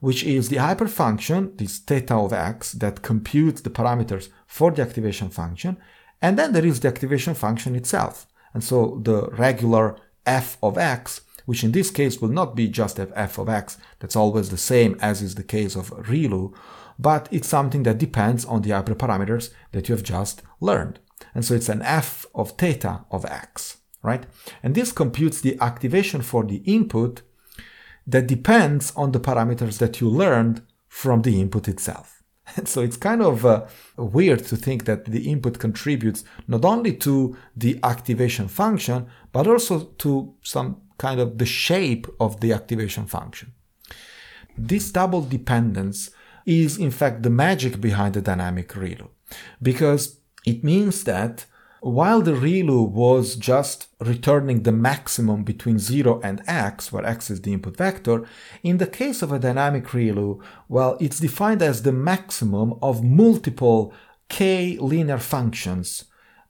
which 0.00 0.24
is 0.24 0.48
the 0.48 0.56
hyperfunction, 0.56 1.58
this 1.58 1.78
theta 1.78 2.14
of 2.14 2.32
x, 2.32 2.72
that 2.72 3.02
computes 3.02 3.60
the 3.60 3.70
parameters 3.70 4.28
for 4.46 4.70
the 4.70 4.80
activation 4.82 5.28
function, 5.28 5.76
And 6.20 6.38
then 6.38 6.52
there 6.52 6.64
is 6.64 6.80
the 6.80 6.88
activation 6.88 7.34
function 7.34 7.76
itself. 7.76 8.26
And 8.54 8.64
so 8.64 9.00
the 9.02 9.28
regular 9.32 9.96
f 10.24 10.56
of 10.62 10.78
x, 10.78 11.20
which 11.44 11.62
in 11.62 11.72
this 11.72 11.90
case 11.90 12.20
will 12.20 12.30
not 12.30 12.56
be 12.56 12.68
just 12.68 12.98
f 12.98 13.38
of 13.38 13.48
x, 13.48 13.78
that's 14.00 14.16
always 14.16 14.50
the 14.50 14.56
same 14.56 14.96
as 15.00 15.22
is 15.22 15.34
the 15.34 15.44
case 15.44 15.76
of 15.76 15.90
ReLU, 15.90 16.54
but 16.98 17.28
it's 17.30 17.48
something 17.48 17.82
that 17.84 17.98
depends 17.98 18.44
on 18.44 18.62
the 18.62 18.70
hyperparameters 18.70 19.50
that 19.72 19.88
you 19.88 19.94
have 19.94 20.04
just 20.04 20.42
learned. 20.60 20.98
And 21.34 21.44
so 21.44 21.54
it's 21.54 21.68
an 21.68 21.82
f 21.82 22.26
of 22.34 22.52
theta 22.52 23.04
of 23.10 23.24
x, 23.26 23.78
right? 24.02 24.24
And 24.62 24.74
this 24.74 24.92
computes 24.92 25.40
the 25.40 25.58
activation 25.60 26.22
for 26.22 26.44
the 26.44 26.62
input 26.64 27.22
that 28.06 28.26
depends 28.26 28.92
on 28.96 29.12
the 29.12 29.20
parameters 29.20 29.78
that 29.78 30.00
you 30.00 30.08
learned 30.08 30.62
from 30.88 31.22
the 31.22 31.40
input 31.40 31.68
itself. 31.68 32.15
So 32.64 32.80
it's 32.80 32.96
kind 32.96 33.22
of 33.22 33.44
uh, 33.44 33.66
weird 33.96 34.44
to 34.46 34.56
think 34.56 34.84
that 34.84 35.04
the 35.04 35.30
input 35.30 35.58
contributes 35.58 36.24
not 36.48 36.64
only 36.64 36.92
to 36.98 37.36
the 37.56 37.78
activation 37.82 38.48
function, 38.48 39.06
but 39.32 39.46
also 39.46 39.80
to 39.98 40.34
some 40.42 40.80
kind 40.98 41.20
of 41.20 41.38
the 41.38 41.46
shape 41.46 42.06
of 42.20 42.40
the 42.40 42.52
activation 42.52 43.06
function. 43.06 43.52
This 44.56 44.90
double 44.90 45.22
dependence 45.22 46.10
is 46.46 46.78
in 46.78 46.90
fact 46.90 47.22
the 47.22 47.30
magic 47.30 47.80
behind 47.80 48.14
the 48.14 48.22
dynamic 48.22 48.68
ReLU, 48.72 49.08
because 49.60 50.20
it 50.46 50.64
means 50.64 51.04
that 51.04 51.44
while 51.80 52.22
the 52.22 52.32
ReLU 52.32 52.88
was 52.88 53.36
just 53.36 53.88
returning 54.00 54.62
the 54.62 54.72
maximum 54.72 55.44
between 55.44 55.78
0 55.78 56.20
and 56.22 56.42
x, 56.46 56.92
where 56.92 57.04
x 57.04 57.30
is 57.30 57.42
the 57.42 57.52
input 57.52 57.76
vector, 57.76 58.26
in 58.62 58.78
the 58.78 58.86
case 58.86 59.22
of 59.22 59.32
a 59.32 59.38
dynamic 59.38 59.84
ReLU, 59.86 60.42
well, 60.68 60.96
it's 61.00 61.20
defined 61.20 61.62
as 61.62 61.82
the 61.82 61.92
maximum 61.92 62.74
of 62.82 63.04
multiple 63.04 63.92
k 64.28 64.76
linear 64.78 65.18
functions. 65.18 66.04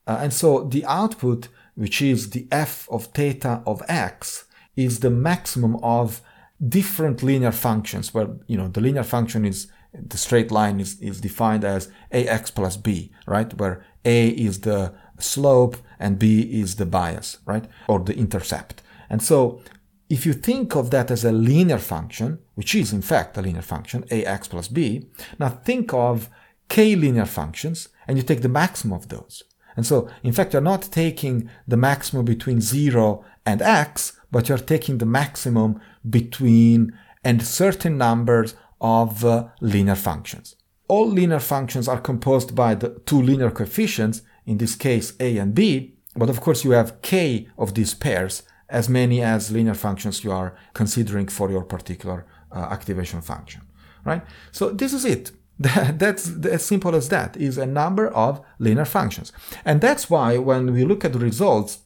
Uh, 0.06 0.18
and 0.20 0.32
so 0.32 0.64
the 0.64 0.84
output, 0.86 1.48
which 1.74 2.00
is 2.00 2.30
the 2.30 2.46
f 2.50 2.88
of 2.90 3.06
theta 3.06 3.62
of 3.66 3.82
x, 3.88 4.44
is 4.76 5.00
the 5.00 5.10
maximum 5.10 5.76
of 5.82 6.20
different 6.66 7.22
linear 7.22 7.52
functions, 7.52 8.14
where, 8.14 8.28
you 8.46 8.56
know, 8.56 8.68
the 8.68 8.80
linear 8.80 9.02
function 9.02 9.44
is 9.44 9.68
the 10.08 10.18
straight 10.18 10.50
line 10.50 10.80
is, 10.80 11.00
is 11.00 11.20
defined 11.20 11.64
as 11.64 11.90
ax 12.12 12.50
plus 12.50 12.76
b, 12.76 13.10
right? 13.26 13.52
Where 13.54 13.84
a 14.04 14.28
is 14.28 14.60
the 14.60 14.94
slope 15.18 15.76
and 15.98 16.18
b 16.18 16.40
is 16.60 16.76
the 16.76 16.86
bias, 16.86 17.38
right? 17.44 17.66
Or 17.88 17.98
the 18.00 18.16
intercept. 18.16 18.82
And 19.08 19.22
so 19.22 19.62
if 20.08 20.24
you 20.24 20.32
think 20.32 20.76
of 20.76 20.90
that 20.90 21.10
as 21.10 21.24
a 21.24 21.32
linear 21.32 21.78
function, 21.78 22.38
which 22.54 22.74
is 22.74 22.92
in 22.92 23.02
fact 23.02 23.36
a 23.36 23.42
linear 23.42 23.62
function, 23.62 24.04
ax 24.10 24.48
plus 24.48 24.68
b, 24.68 25.08
now 25.38 25.48
think 25.48 25.92
of 25.92 26.28
k 26.68 26.94
linear 26.94 27.26
functions 27.26 27.88
and 28.06 28.16
you 28.16 28.22
take 28.22 28.42
the 28.42 28.48
maximum 28.48 28.96
of 28.96 29.08
those. 29.08 29.42
And 29.76 29.84
so, 29.84 30.08
in 30.22 30.32
fact, 30.32 30.54
you're 30.54 30.62
not 30.62 30.88
taking 30.90 31.50
the 31.68 31.76
maximum 31.76 32.24
between 32.24 32.62
0 32.62 33.24
and 33.44 33.60
x, 33.60 34.18
but 34.32 34.48
you're 34.48 34.58
taking 34.58 34.98
the 34.98 35.06
maximum 35.06 35.80
between 36.08 36.98
and 37.22 37.42
certain 37.42 37.98
numbers 37.98 38.54
of 38.80 39.24
uh, 39.24 39.48
linear 39.60 39.96
functions. 39.96 40.56
All 40.88 41.08
linear 41.08 41.40
functions 41.40 41.88
are 41.88 42.00
composed 42.00 42.54
by 42.54 42.74
the 42.74 43.00
two 43.04 43.20
linear 43.20 43.50
coefficients, 43.50 44.22
in 44.46 44.58
this 44.58 44.74
case 44.74 45.12
a 45.20 45.36
and 45.38 45.54
b, 45.54 45.94
but 46.14 46.30
of 46.30 46.40
course 46.40 46.64
you 46.64 46.70
have 46.70 47.02
k 47.02 47.48
of 47.58 47.74
these 47.74 47.94
pairs, 47.94 48.42
as 48.68 48.88
many 48.88 49.22
as 49.22 49.52
linear 49.52 49.74
functions 49.74 50.24
you 50.24 50.32
are 50.32 50.56
considering 50.74 51.28
for 51.28 51.50
your 51.50 51.64
particular 51.64 52.26
uh, 52.52 52.58
activation 52.70 53.20
function, 53.20 53.62
right? 54.04 54.22
So 54.52 54.70
this 54.70 54.92
is 54.92 55.04
it. 55.04 55.32
That's 55.58 56.30
as 56.44 56.64
simple 56.64 56.94
as 56.94 57.08
that, 57.08 57.36
is 57.36 57.58
a 57.58 57.66
number 57.66 58.08
of 58.08 58.44
linear 58.58 58.84
functions. 58.84 59.32
And 59.64 59.80
that's 59.80 60.10
why 60.10 60.36
when 60.36 60.72
we 60.72 60.84
look 60.84 61.02
at 61.04 61.14
the 61.14 61.18
results, 61.18 61.78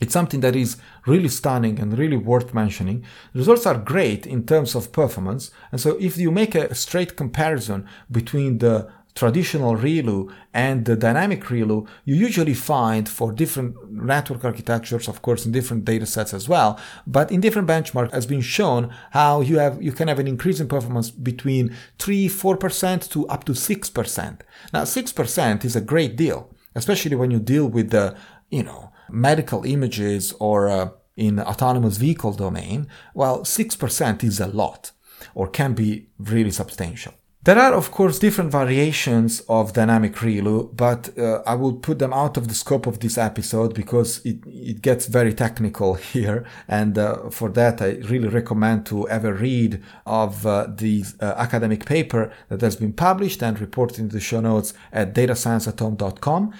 it's 0.00 0.12
something 0.12 0.40
that 0.40 0.56
is 0.56 0.76
really 1.06 1.28
stunning 1.28 1.78
and 1.78 1.96
really 1.96 2.16
worth 2.16 2.54
mentioning. 2.54 3.04
The 3.32 3.40
results 3.40 3.66
are 3.66 3.78
great 3.78 4.26
in 4.26 4.44
terms 4.44 4.74
of 4.74 4.90
performance. 4.90 5.50
And 5.70 5.80
so 5.80 5.96
if 6.00 6.16
you 6.16 6.30
make 6.30 6.54
a 6.54 6.74
straight 6.74 7.14
comparison 7.16 7.86
between 8.10 8.58
the 8.58 8.90
traditional 9.14 9.76
ReLU 9.76 10.32
and 10.52 10.84
the 10.84 10.96
dynamic 10.96 11.44
ReLU, 11.44 11.86
you 12.04 12.14
usually 12.14 12.54
find 12.54 13.08
for 13.08 13.32
different 13.32 13.92
network 13.92 14.44
architectures, 14.44 15.08
of 15.08 15.22
course, 15.22 15.46
in 15.46 15.52
different 15.52 15.84
data 15.84 16.04
sets 16.04 16.34
as 16.34 16.48
well, 16.48 16.80
but 17.06 17.30
in 17.30 17.40
different 17.40 17.68
benchmarks 17.68 18.12
has 18.12 18.26
been 18.26 18.40
shown 18.40 18.92
how 19.12 19.40
you 19.40 19.58
have, 19.58 19.80
you 19.80 19.92
can 19.92 20.08
have 20.08 20.18
an 20.18 20.26
increase 20.26 20.58
in 20.58 20.66
performance 20.66 21.10
between 21.10 21.74
3, 21.98 22.28
4% 22.28 23.10
to 23.10 23.26
up 23.28 23.44
to 23.44 23.52
6%. 23.52 24.40
Now, 24.72 24.82
6% 24.82 25.64
is 25.64 25.76
a 25.76 25.80
great 25.80 26.16
deal, 26.16 26.50
especially 26.74 27.14
when 27.14 27.30
you 27.30 27.38
deal 27.38 27.68
with 27.68 27.90
the, 27.90 28.16
you 28.50 28.64
know, 28.64 28.90
medical 29.08 29.64
images 29.64 30.32
or 30.40 30.68
uh, 30.68 30.90
in 31.16 31.38
autonomous 31.38 31.98
vehicle 31.98 32.32
domain, 32.32 32.88
well, 33.14 33.40
6% 33.40 34.24
is 34.24 34.40
a 34.40 34.48
lot 34.48 34.90
or 35.34 35.48
can 35.48 35.74
be 35.74 36.08
really 36.18 36.50
substantial. 36.50 37.14
There 37.44 37.58
are, 37.58 37.74
of 37.74 37.90
course, 37.90 38.18
different 38.18 38.50
variations 38.50 39.40
of 39.50 39.74
dynamic 39.74 40.14
ReLU, 40.14 40.74
but 40.74 41.10
uh, 41.18 41.42
I 41.46 41.54
will 41.56 41.74
put 41.74 41.98
them 41.98 42.14
out 42.14 42.38
of 42.38 42.48
the 42.48 42.54
scope 42.54 42.86
of 42.86 43.00
this 43.00 43.18
episode 43.18 43.74
because 43.74 44.24
it, 44.24 44.38
it 44.46 44.80
gets 44.80 45.04
very 45.04 45.34
technical 45.34 45.92
here. 46.12 46.46
And 46.68 46.96
uh, 46.96 47.28
for 47.28 47.50
that, 47.50 47.82
I 47.82 47.96
really 48.08 48.28
recommend 48.28 48.86
to 48.86 49.06
ever 49.10 49.34
read 49.34 49.82
of 50.06 50.46
uh, 50.46 50.68
the 50.74 51.04
uh, 51.20 51.34
academic 51.36 51.84
paper 51.84 52.32
that 52.48 52.62
has 52.62 52.76
been 52.76 52.94
published 52.94 53.42
and 53.42 53.60
reported 53.60 53.98
in 53.98 54.08
the 54.08 54.20
show 54.20 54.40
notes 54.40 54.72
at 54.90 55.14
datascienceathome.com. 55.14 56.54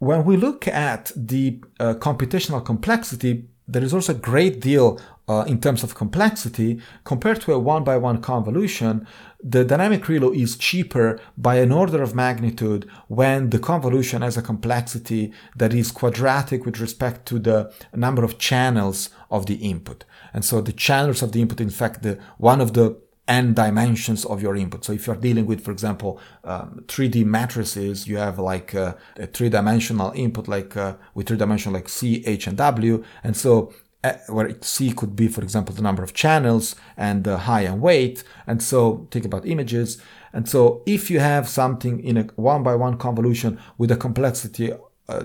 When 0.00 0.24
we 0.26 0.36
look 0.36 0.68
at 0.68 1.12
the 1.16 1.62
uh, 1.78 1.94
computational 1.94 2.62
complexity, 2.62 3.48
there 3.72 3.84
is 3.84 3.94
also 3.94 4.12
a 4.12 4.16
great 4.16 4.60
deal 4.60 5.00
uh, 5.28 5.44
in 5.46 5.60
terms 5.60 5.84
of 5.84 5.94
complexity 5.94 6.80
compared 7.04 7.40
to 7.40 7.52
a 7.52 7.58
one 7.58 7.84
by 7.84 7.96
one 7.96 8.20
convolution. 8.20 9.06
The 9.42 9.64
dynamic 9.64 10.02
ReLU 10.02 10.34
is 10.36 10.56
cheaper 10.56 11.20
by 11.38 11.56
an 11.56 11.70
order 11.70 12.02
of 12.02 12.14
magnitude 12.14 12.90
when 13.06 13.50
the 13.50 13.60
convolution 13.60 14.22
has 14.22 14.36
a 14.36 14.42
complexity 14.42 15.32
that 15.56 15.72
is 15.72 15.92
quadratic 15.92 16.66
with 16.66 16.80
respect 16.80 17.26
to 17.26 17.38
the 17.38 17.72
number 17.94 18.24
of 18.24 18.38
channels 18.38 19.10
of 19.30 19.46
the 19.46 19.54
input. 19.54 20.04
And 20.34 20.44
so 20.44 20.60
the 20.60 20.72
channels 20.72 21.22
of 21.22 21.30
the 21.30 21.40
input, 21.40 21.60
in 21.60 21.70
fact, 21.70 22.02
the, 22.02 22.18
one 22.38 22.60
of 22.60 22.74
the 22.74 23.00
n 23.30 23.54
dimensions 23.54 24.24
of 24.24 24.42
your 24.42 24.56
input. 24.56 24.84
So 24.84 24.92
if 24.92 25.06
you're 25.06 25.16
dealing 25.16 25.46
with, 25.46 25.64
for 25.64 25.70
example, 25.70 26.20
um, 26.44 26.84
3D 26.88 27.24
matrices, 27.24 28.08
you 28.08 28.16
have 28.18 28.38
like 28.38 28.74
uh, 28.74 28.94
a 29.16 29.26
three-dimensional 29.26 30.12
input, 30.16 30.48
like 30.48 30.76
uh, 30.76 30.96
with 31.14 31.28
three-dimensional 31.28 31.74
like 31.74 31.88
C, 31.88 32.24
H, 32.26 32.48
and 32.48 32.56
W, 32.58 33.04
and 33.22 33.36
so 33.36 33.72
uh, 34.02 34.14
where 34.28 34.50
C 34.62 34.92
could 34.92 35.14
be, 35.14 35.28
for 35.28 35.42
example, 35.42 35.74
the 35.74 35.82
number 35.82 36.02
of 36.02 36.12
channels 36.12 36.74
and 36.96 37.22
the 37.24 37.38
height 37.38 37.66
and 37.66 37.80
weight. 37.80 38.24
And 38.46 38.62
so 38.62 39.06
think 39.10 39.24
about 39.24 39.46
images. 39.46 40.02
And 40.32 40.48
so 40.48 40.82
if 40.86 41.10
you 41.10 41.20
have 41.20 41.48
something 41.48 42.02
in 42.02 42.16
a 42.16 42.22
one 42.36 42.62
by 42.62 42.74
one 42.74 42.96
convolution 42.96 43.60
with 43.78 43.90
a 43.90 43.96
complexity 43.96 44.72
uh, 44.72 44.78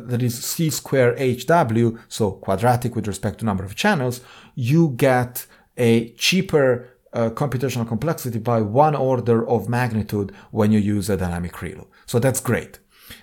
that 0.10 0.22
is 0.22 0.44
C 0.44 0.70
square 0.70 1.16
HW, 1.18 1.98
so 2.08 2.32
quadratic 2.32 2.96
with 2.96 3.08
respect 3.08 3.40
to 3.40 3.46
number 3.46 3.64
of 3.64 3.76
channels, 3.76 4.22
you 4.56 4.90
get 4.98 5.46
a 5.78 6.10
cheaper 6.12 6.90
uh, 7.16 7.30
computational 7.30 7.88
complexity 7.88 8.40
by 8.40 8.62
one 8.62 8.96
order 8.96 9.48
of 9.48 9.70
magnitude 9.70 10.32
when 10.52 10.72
you 10.72 10.80
use 10.80 11.10
a 11.10 11.18
dynamic 11.18 11.54
ReLU. 11.54 11.88
So 12.06 12.20
that's 12.20 12.40
great. 12.40 12.80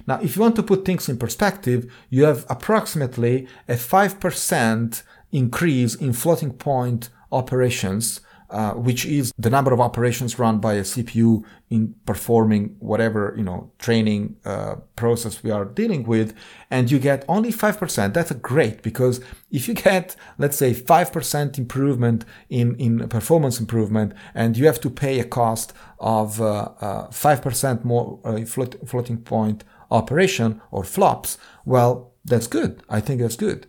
Now, 0.07 0.21
if 0.21 0.37
you 0.37 0.43
want 0.43 0.57
to 0.57 0.63
put 0.63 0.85
things 0.85 1.09
in 1.09 1.19
perspective, 1.19 1.93
you 2.09 2.25
have 2.25 2.47
approximately 2.49 3.47
a 3.69 3.75
5% 3.75 5.03
increase 5.33 5.95
in 5.95 6.13
floating 6.13 6.53
point 6.53 7.11
operations 7.31 8.21
uh, 8.53 8.73
which 8.73 9.05
is 9.07 9.33
the 9.39 9.51
number 9.51 9.73
of 9.73 9.81
operations 9.81 10.39
run 10.39 10.59
by 10.59 10.75
a 10.75 10.83
CPU 10.83 11.43
in 11.71 11.95
performing 12.05 12.77
whatever 12.79 13.35
you 13.37 13.43
know 13.43 13.71
training 13.79 14.37
uh, 14.45 14.77
process 14.95 15.43
we 15.43 15.51
are 15.51 15.65
dealing 15.65 16.05
with, 16.05 16.35
and 16.71 16.91
you 16.91 16.99
get 16.99 17.25
only 17.29 17.51
five 17.51 17.79
percent. 17.79 18.15
That's 18.15 18.31
great 18.33 18.83
because 18.83 19.21
if 19.51 19.69
you 19.69 19.75
get 19.75 20.15
let's 20.39 20.57
say 20.57 20.75
five 20.75 21.13
percent 21.13 21.59
improvement 21.59 22.25
in 22.51 22.77
in 22.77 23.09
performance 23.09 23.59
improvement, 23.59 24.13
and 24.35 24.57
you 24.57 24.67
have 24.67 24.81
to 24.83 24.91
pay 24.91 25.19
a 25.19 25.25
cost 25.25 25.73
of 25.99 26.41
uh, 26.41 26.69
uh, 26.81 27.11
five 27.11 27.41
percent 27.41 27.85
more 27.85 28.21
uh, 28.25 28.45
float, 28.45 28.77
floating 28.87 29.17
point 29.17 29.65
operation 29.91 30.61
or 30.71 30.83
flops, 30.83 31.39
well, 31.65 32.13
that's 32.25 32.47
good. 32.47 32.83
I 32.89 33.01
think 33.01 33.21
that's 33.21 33.37
good. 33.37 33.67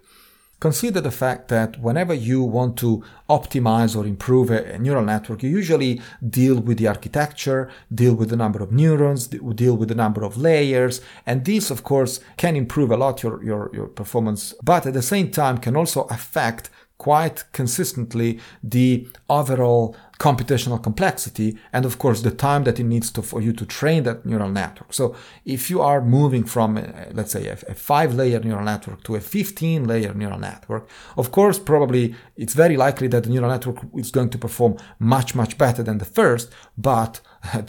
Consider 0.63 1.01
the 1.01 1.11
fact 1.11 1.49
that 1.49 1.77
whenever 1.81 2.13
you 2.13 2.41
want 2.41 2.77
to 2.77 3.03
optimize 3.29 3.97
or 3.97 4.07
improve 4.07 4.49
a, 4.49 4.79
neural 4.79 5.03
network, 5.03 5.43
you 5.43 5.49
usually 5.49 5.99
deal 6.25 6.57
with 6.57 6.77
the 6.77 6.87
architecture, 6.87 7.69
deal 7.93 8.13
with 8.13 8.29
the 8.29 8.37
number 8.37 8.63
of 8.63 8.71
neurons, 8.71 9.27
deal 9.27 9.75
with 9.75 9.89
the 9.89 9.95
number 10.03 10.23
of 10.23 10.37
layers, 10.37 11.01
and 11.25 11.43
this, 11.43 11.69
of 11.69 11.83
course, 11.83 12.21
can 12.37 12.55
improve 12.55 12.91
a 12.91 12.95
lot 12.95 13.23
your, 13.23 13.43
your, 13.43 13.71
your 13.73 13.87
performance, 13.87 14.53
but 14.63 14.85
at 14.85 14.93
the 14.93 15.01
same 15.01 15.29
time 15.31 15.57
can 15.57 15.75
also 15.75 16.03
affect 16.03 16.69
quite 17.03 17.43
consistently 17.51 18.39
the 18.63 19.05
overall 19.29 19.93
computational 20.19 20.81
complexity 20.81 21.57
and 21.73 21.83
of 21.85 21.97
course 21.97 22.21
the 22.21 22.31
time 22.31 22.63
that 22.63 22.79
it 22.79 22.85
needs 22.85 23.11
to, 23.11 23.21
for 23.21 23.41
you 23.41 23.51
to 23.51 23.65
train 23.65 24.03
that 24.03 24.25
neural 24.25 24.49
network. 24.49 24.93
So 24.93 25.13
if 25.43 25.69
you 25.69 25.81
are 25.81 26.01
moving 26.01 26.45
from, 26.45 26.77
uh, 26.77 26.83
let's 27.11 27.33
say, 27.33 27.47
a, 27.47 27.57
a 27.67 27.75
five 27.75 28.13
layer 28.15 28.39
neural 28.39 28.63
network 28.63 29.03
to 29.03 29.15
a 29.15 29.19
15 29.19 29.83
layer 29.85 30.13
neural 30.13 30.39
network, 30.39 30.87
of 31.17 31.31
course, 31.31 31.59
probably 31.59 32.15
it's 32.37 32.53
very 32.53 32.77
likely 32.77 33.09
that 33.09 33.23
the 33.25 33.29
neural 33.29 33.51
network 33.51 33.79
is 33.97 34.11
going 34.11 34.29
to 34.29 34.37
perform 34.37 34.77
much, 34.97 35.35
much 35.35 35.57
better 35.57 35.83
than 35.83 35.97
the 35.97 36.11
first, 36.19 36.53
but 36.77 37.19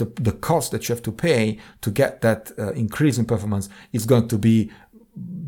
the, 0.00 0.06
the 0.20 0.36
cost 0.48 0.70
that 0.70 0.88
you 0.88 0.94
have 0.94 1.02
to 1.02 1.12
pay 1.12 1.58
to 1.80 1.90
get 1.90 2.20
that 2.20 2.52
uh, 2.56 2.70
increase 2.74 3.18
in 3.18 3.24
performance 3.24 3.68
is 3.92 4.06
going 4.06 4.28
to 4.28 4.38
be 4.38 4.70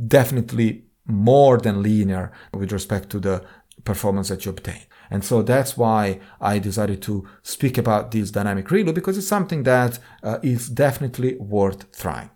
definitely 0.08 0.86
more 1.06 1.58
than 1.58 1.82
linear 1.82 2.32
with 2.52 2.72
respect 2.72 3.10
to 3.10 3.20
the 3.20 3.42
performance 3.86 4.28
that 4.28 4.44
you 4.44 4.50
obtain. 4.50 4.82
And 5.10 5.24
so 5.24 5.42
that's 5.42 5.76
why 5.76 6.20
I 6.40 6.58
decided 6.58 7.00
to 7.02 7.26
speak 7.42 7.78
about 7.78 8.10
this 8.10 8.30
dynamic 8.30 8.66
ReLU 8.66 8.92
because 8.92 9.16
it's 9.16 9.28
something 9.28 9.62
that 9.62 9.98
uh, 10.22 10.38
is 10.42 10.68
definitely 10.68 11.36
worth 11.36 11.80
trying. 11.96 12.30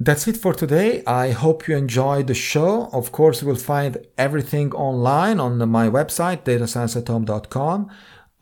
That's 0.00 0.26
it 0.26 0.36
for 0.36 0.52
today. 0.52 1.04
I 1.06 1.30
hope 1.30 1.68
you 1.68 1.76
enjoyed 1.76 2.26
the 2.26 2.34
show. 2.34 2.88
Of 2.92 3.12
course, 3.12 3.40
you 3.40 3.48
will 3.48 3.54
find 3.54 3.98
everything 4.18 4.72
online 4.72 5.38
on 5.38 5.68
my 5.68 5.88
website, 5.88 6.42
datascienceathome.com. 6.42 7.90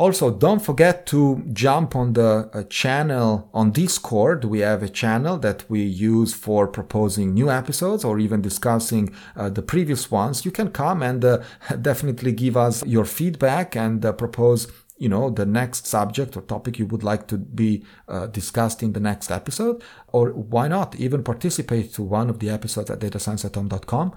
Also, 0.01 0.31
don't 0.31 0.63
forget 0.63 1.05
to 1.05 1.45
jump 1.53 1.95
on 1.95 2.15
the 2.15 2.49
uh, 2.55 2.63
channel 2.71 3.51
on 3.53 3.71
Discord. 3.71 4.47
We 4.47 4.61
have 4.61 4.83
a 4.83 4.89
channel 4.89 5.37
that 5.41 5.69
we 5.69 5.83
use 5.83 6.33
for 6.33 6.67
proposing 6.67 7.35
new 7.35 7.51
episodes 7.51 8.03
or 8.03 8.19
even 8.19 8.41
discussing 8.41 9.15
uh, 9.37 9.51
the 9.51 9.61
previous 9.61 10.11
ones. 10.11 10.47
You 10.47 10.53
can 10.53 10.71
come 10.71 11.03
and 11.03 11.23
uh, 11.23 11.43
definitely 11.83 12.33
give 12.33 12.57
us 12.57 12.83
your 12.87 13.05
feedback 13.05 13.77
and 13.77 14.03
uh, 14.03 14.13
propose 14.13 14.73
you 14.97 15.11
know 15.11 15.29
the 15.29 15.45
next 15.45 15.87
subject 15.87 16.35
or 16.35 16.41
topic 16.41 16.79
you 16.79 16.87
would 16.87 17.03
like 17.03 17.27
to 17.27 17.37
be 17.37 17.85
uh, 18.09 18.27
discussed 18.29 18.83
in 18.83 18.95
the 18.95 19.01
next 19.01 19.31
episode 19.31 19.83
or 20.13 20.31
why 20.31 20.67
not 20.67 20.97
even 20.97 21.23
participate 21.23 21.93
to 21.93 22.03
one 22.03 22.31
of 22.31 22.39
the 22.39 22.49
episodes 22.49 22.91
at 22.91 23.01
datascienceathome.com 23.01 24.15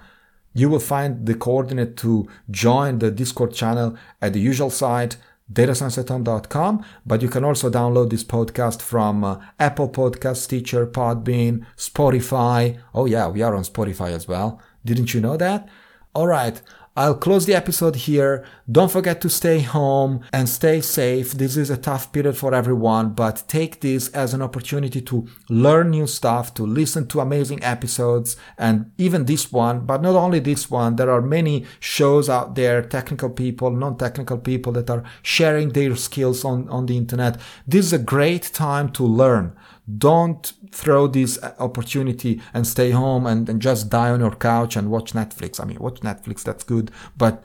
you 0.52 0.68
will 0.68 0.80
find 0.94 1.24
the 1.26 1.34
coordinate 1.34 1.96
to 1.96 2.28
join 2.50 2.98
the 2.98 3.10
discord 3.10 3.54
channel 3.54 3.96
at 4.20 4.34
the 4.34 4.40
usual 4.40 4.68
site 4.68 5.16
datascienceathome.com, 5.52 6.84
but 7.04 7.22
you 7.22 7.28
can 7.28 7.44
also 7.44 7.70
download 7.70 8.10
this 8.10 8.24
podcast 8.24 8.80
from 8.80 9.24
uh, 9.24 9.40
Apple 9.58 9.88
Podcasts, 9.88 10.38
Stitcher, 10.38 10.86
Podbean, 10.86 11.66
Spotify. 11.76 12.80
Oh 12.94 13.04
yeah, 13.04 13.28
we 13.28 13.42
are 13.42 13.54
on 13.54 13.62
Spotify 13.62 14.10
as 14.10 14.26
well. 14.26 14.60
Didn't 14.84 15.14
you 15.14 15.20
know 15.20 15.36
that? 15.36 15.68
All 16.14 16.26
right. 16.26 16.60
I'll 16.96 17.16
close 17.16 17.44
the 17.44 17.56
episode 17.56 17.96
here. 17.96 18.46
Don't 18.70 18.90
forget 18.92 19.20
to 19.22 19.28
stay 19.28 19.58
home 19.58 20.20
and 20.32 20.48
stay 20.48 20.80
safe. 20.80 21.32
This 21.32 21.56
is 21.56 21.68
a 21.68 21.76
tough 21.76 22.12
period 22.12 22.36
for 22.36 22.54
everyone, 22.54 23.14
but 23.14 23.42
take 23.48 23.80
this 23.80 24.06
as 24.10 24.32
an 24.32 24.40
opportunity 24.40 25.00
to 25.00 25.26
learn 25.48 25.90
new 25.90 26.06
stuff, 26.06 26.54
to 26.54 26.62
listen 26.62 27.08
to 27.08 27.18
amazing 27.18 27.64
episodes, 27.64 28.36
and 28.56 28.92
even 28.96 29.24
this 29.24 29.50
one, 29.50 29.80
but 29.80 30.02
not 30.02 30.14
only 30.14 30.38
this 30.38 30.70
one, 30.70 30.94
there 30.94 31.10
are 31.10 31.20
many 31.20 31.66
shows 31.80 32.28
out 32.28 32.54
there, 32.54 32.80
technical 32.80 33.28
people, 33.28 33.72
non-technical 33.72 34.38
people 34.38 34.72
that 34.74 34.88
are 34.88 35.02
sharing 35.20 35.70
their 35.70 35.96
skills 35.96 36.44
on, 36.44 36.68
on 36.68 36.86
the 36.86 36.96
internet. 36.96 37.40
This 37.66 37.86
is 37.86 37.92
a 37.92 37.98
great 37.98 38.52
time 38.52 38.88
to 38.92 39.02
learn. 39.02 39.56
Don't 39.98 40.52
throw 40.70 41.06
this 41.06 41.38
opportunity 41.58 42.40
and 42.54 42.66
stay 42.66 42.90
home 42.90 43.26
and, 43.26 43.48
and 43.48 43.60
just 43.60 43.90
die 43.90 44.10
on 44.10 44.20
your 44.20 44.34
couch 44.34 44.76
and 44.76 44.90
watch 44.90 45.12
Netflix. 45.12 45.60
I 45.60 45.64
mean, 45.64 45.78
watch 45.78 46.00
Netflix, 46.00 46.42
that's 46.42 46.64
good, 46.64 46.90
but 47.16 47.44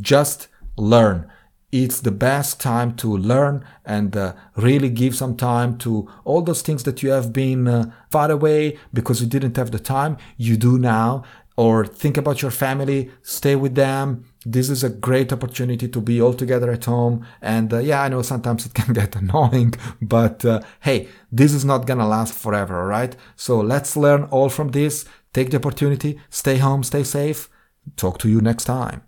just 0.00 0.48
learn. 0.76 1.30
It's 1.72 2.00
the 2.00 2.10
best 2.10 2.60
time 2.60 2.96
to 2.96 3.16
learn 3.16 3.64
and 3.84 4.16
uh, 4.16 4.34
really 4.56 4.88
give 4.88 5.14
some 5.14 5.36
time 5.36 5.78
to 5.78 6.08
all 6.24 6.42
those 6.42 6.62
things 6.62 6.82
that 6.82 7.02
you 7.02 7.10
have 7.10 7.32
been 7.32 7.68
uh, 7.68 7.92
far 8.10 8.30
away 8.30 8.78
because 8.92 9.20
you 9.20 9.28
didn't 9.28 9.56
have 9.56 9.70
the 9.70 9.78
time. 9.78 10.16
You 10.36 10.56
do 10.56 10.78
now 10.78 11.24
or 11.56 11.84
think 11.84 12.16
about 12.16 12.42
your 12.42 12.50
family, 12.50 13.10
stay 13.22 13.54
with 13.54 13.74
them. 13.74 14.24
This 14.46 14.70
is 14.70 14.82
a 14.82 14.88
great 14.88 15.32
opportunity 15.32 15.86
to 15.88 16.00
be 16.00 16.20
all 16.20 16.32
together 16.32 16.70
at 16.70 16.86
home. 16.86 17.26
And 17.42 17.72
uh, 17.72 17.78
yeah, 17.78 18.02
I 18.02 18.08
know 18.08 18.22
sometimes 18.22 18.66
it 18.66 18.74
can 18.80 18.94
get 18.94 19.16
annoying, 19.16 19.74
but 20.00 20.44
uh, 20.44 20.60
hey, 20.80 21.08
this 21.30 21.52
is 21.52 21.64
not 21.64 21.86
gonna 21.86 22.08
last 22.08 22.34
forever, 22.34 22.86
right? 22.86 23.14
So 23.36 23.60
let's 23.60 23.96
learn 23.96 24.24
all 24.24 24.48
from 24.48 24.70
this. 24.70 25.04
Take 25.32 25.50
the 25.50 25.58
opportunity, 25.58 26.18
stay 26.28 26.56
home, 26.56 26.82
stay 26.82 27.04
safe. 27.04 27.48
Talk 27.96 28.18
to 28.18 28.28
you 28.28 28.40
next 28.40 28.64
time. 28.64 29.02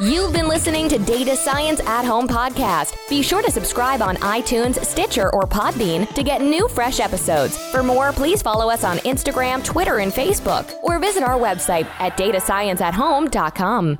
You've 0.00 0.32
been 0.32 0.48
listening 0.48 0.88
to 0.88 0.98
Data 0.98 1.36
Science 1.36 1.80
at 1.80 2.06
Home 2.06 2.26
podcast. 2.26 2.96
Be 3.10 3.20
sure 3.20 3.42
to 3.42 3.50
subscribe 3.50 4.00
on 4.00 4.16
iTunes, 4.16 4.82
Stitcher, 4.82 5.30
or 5.34 5.42
Podbean 5.42 6.08
to 6.14 6.22
get 6.22 6.40
new 6.40 6.68
fresh 6.68 7.00
episodes. 7.00 7.58
For 7.70 7.82
more, 7.82 8.10
please 8.10 8.40
follow 8.40 8.70
us 8.70 8.82
on 8.82 8.96
Instagram, 8.98 9.62
Twitter, 9.62 9.98
and 9.98 10.10
Facebook, 10.10 10.72
or 10.82 10.98
visit 10.98 11.22
our 11.22 11.38
website 11.38 11.84
at 11.98 12.16
datascienceathome.com. 12.16 13.98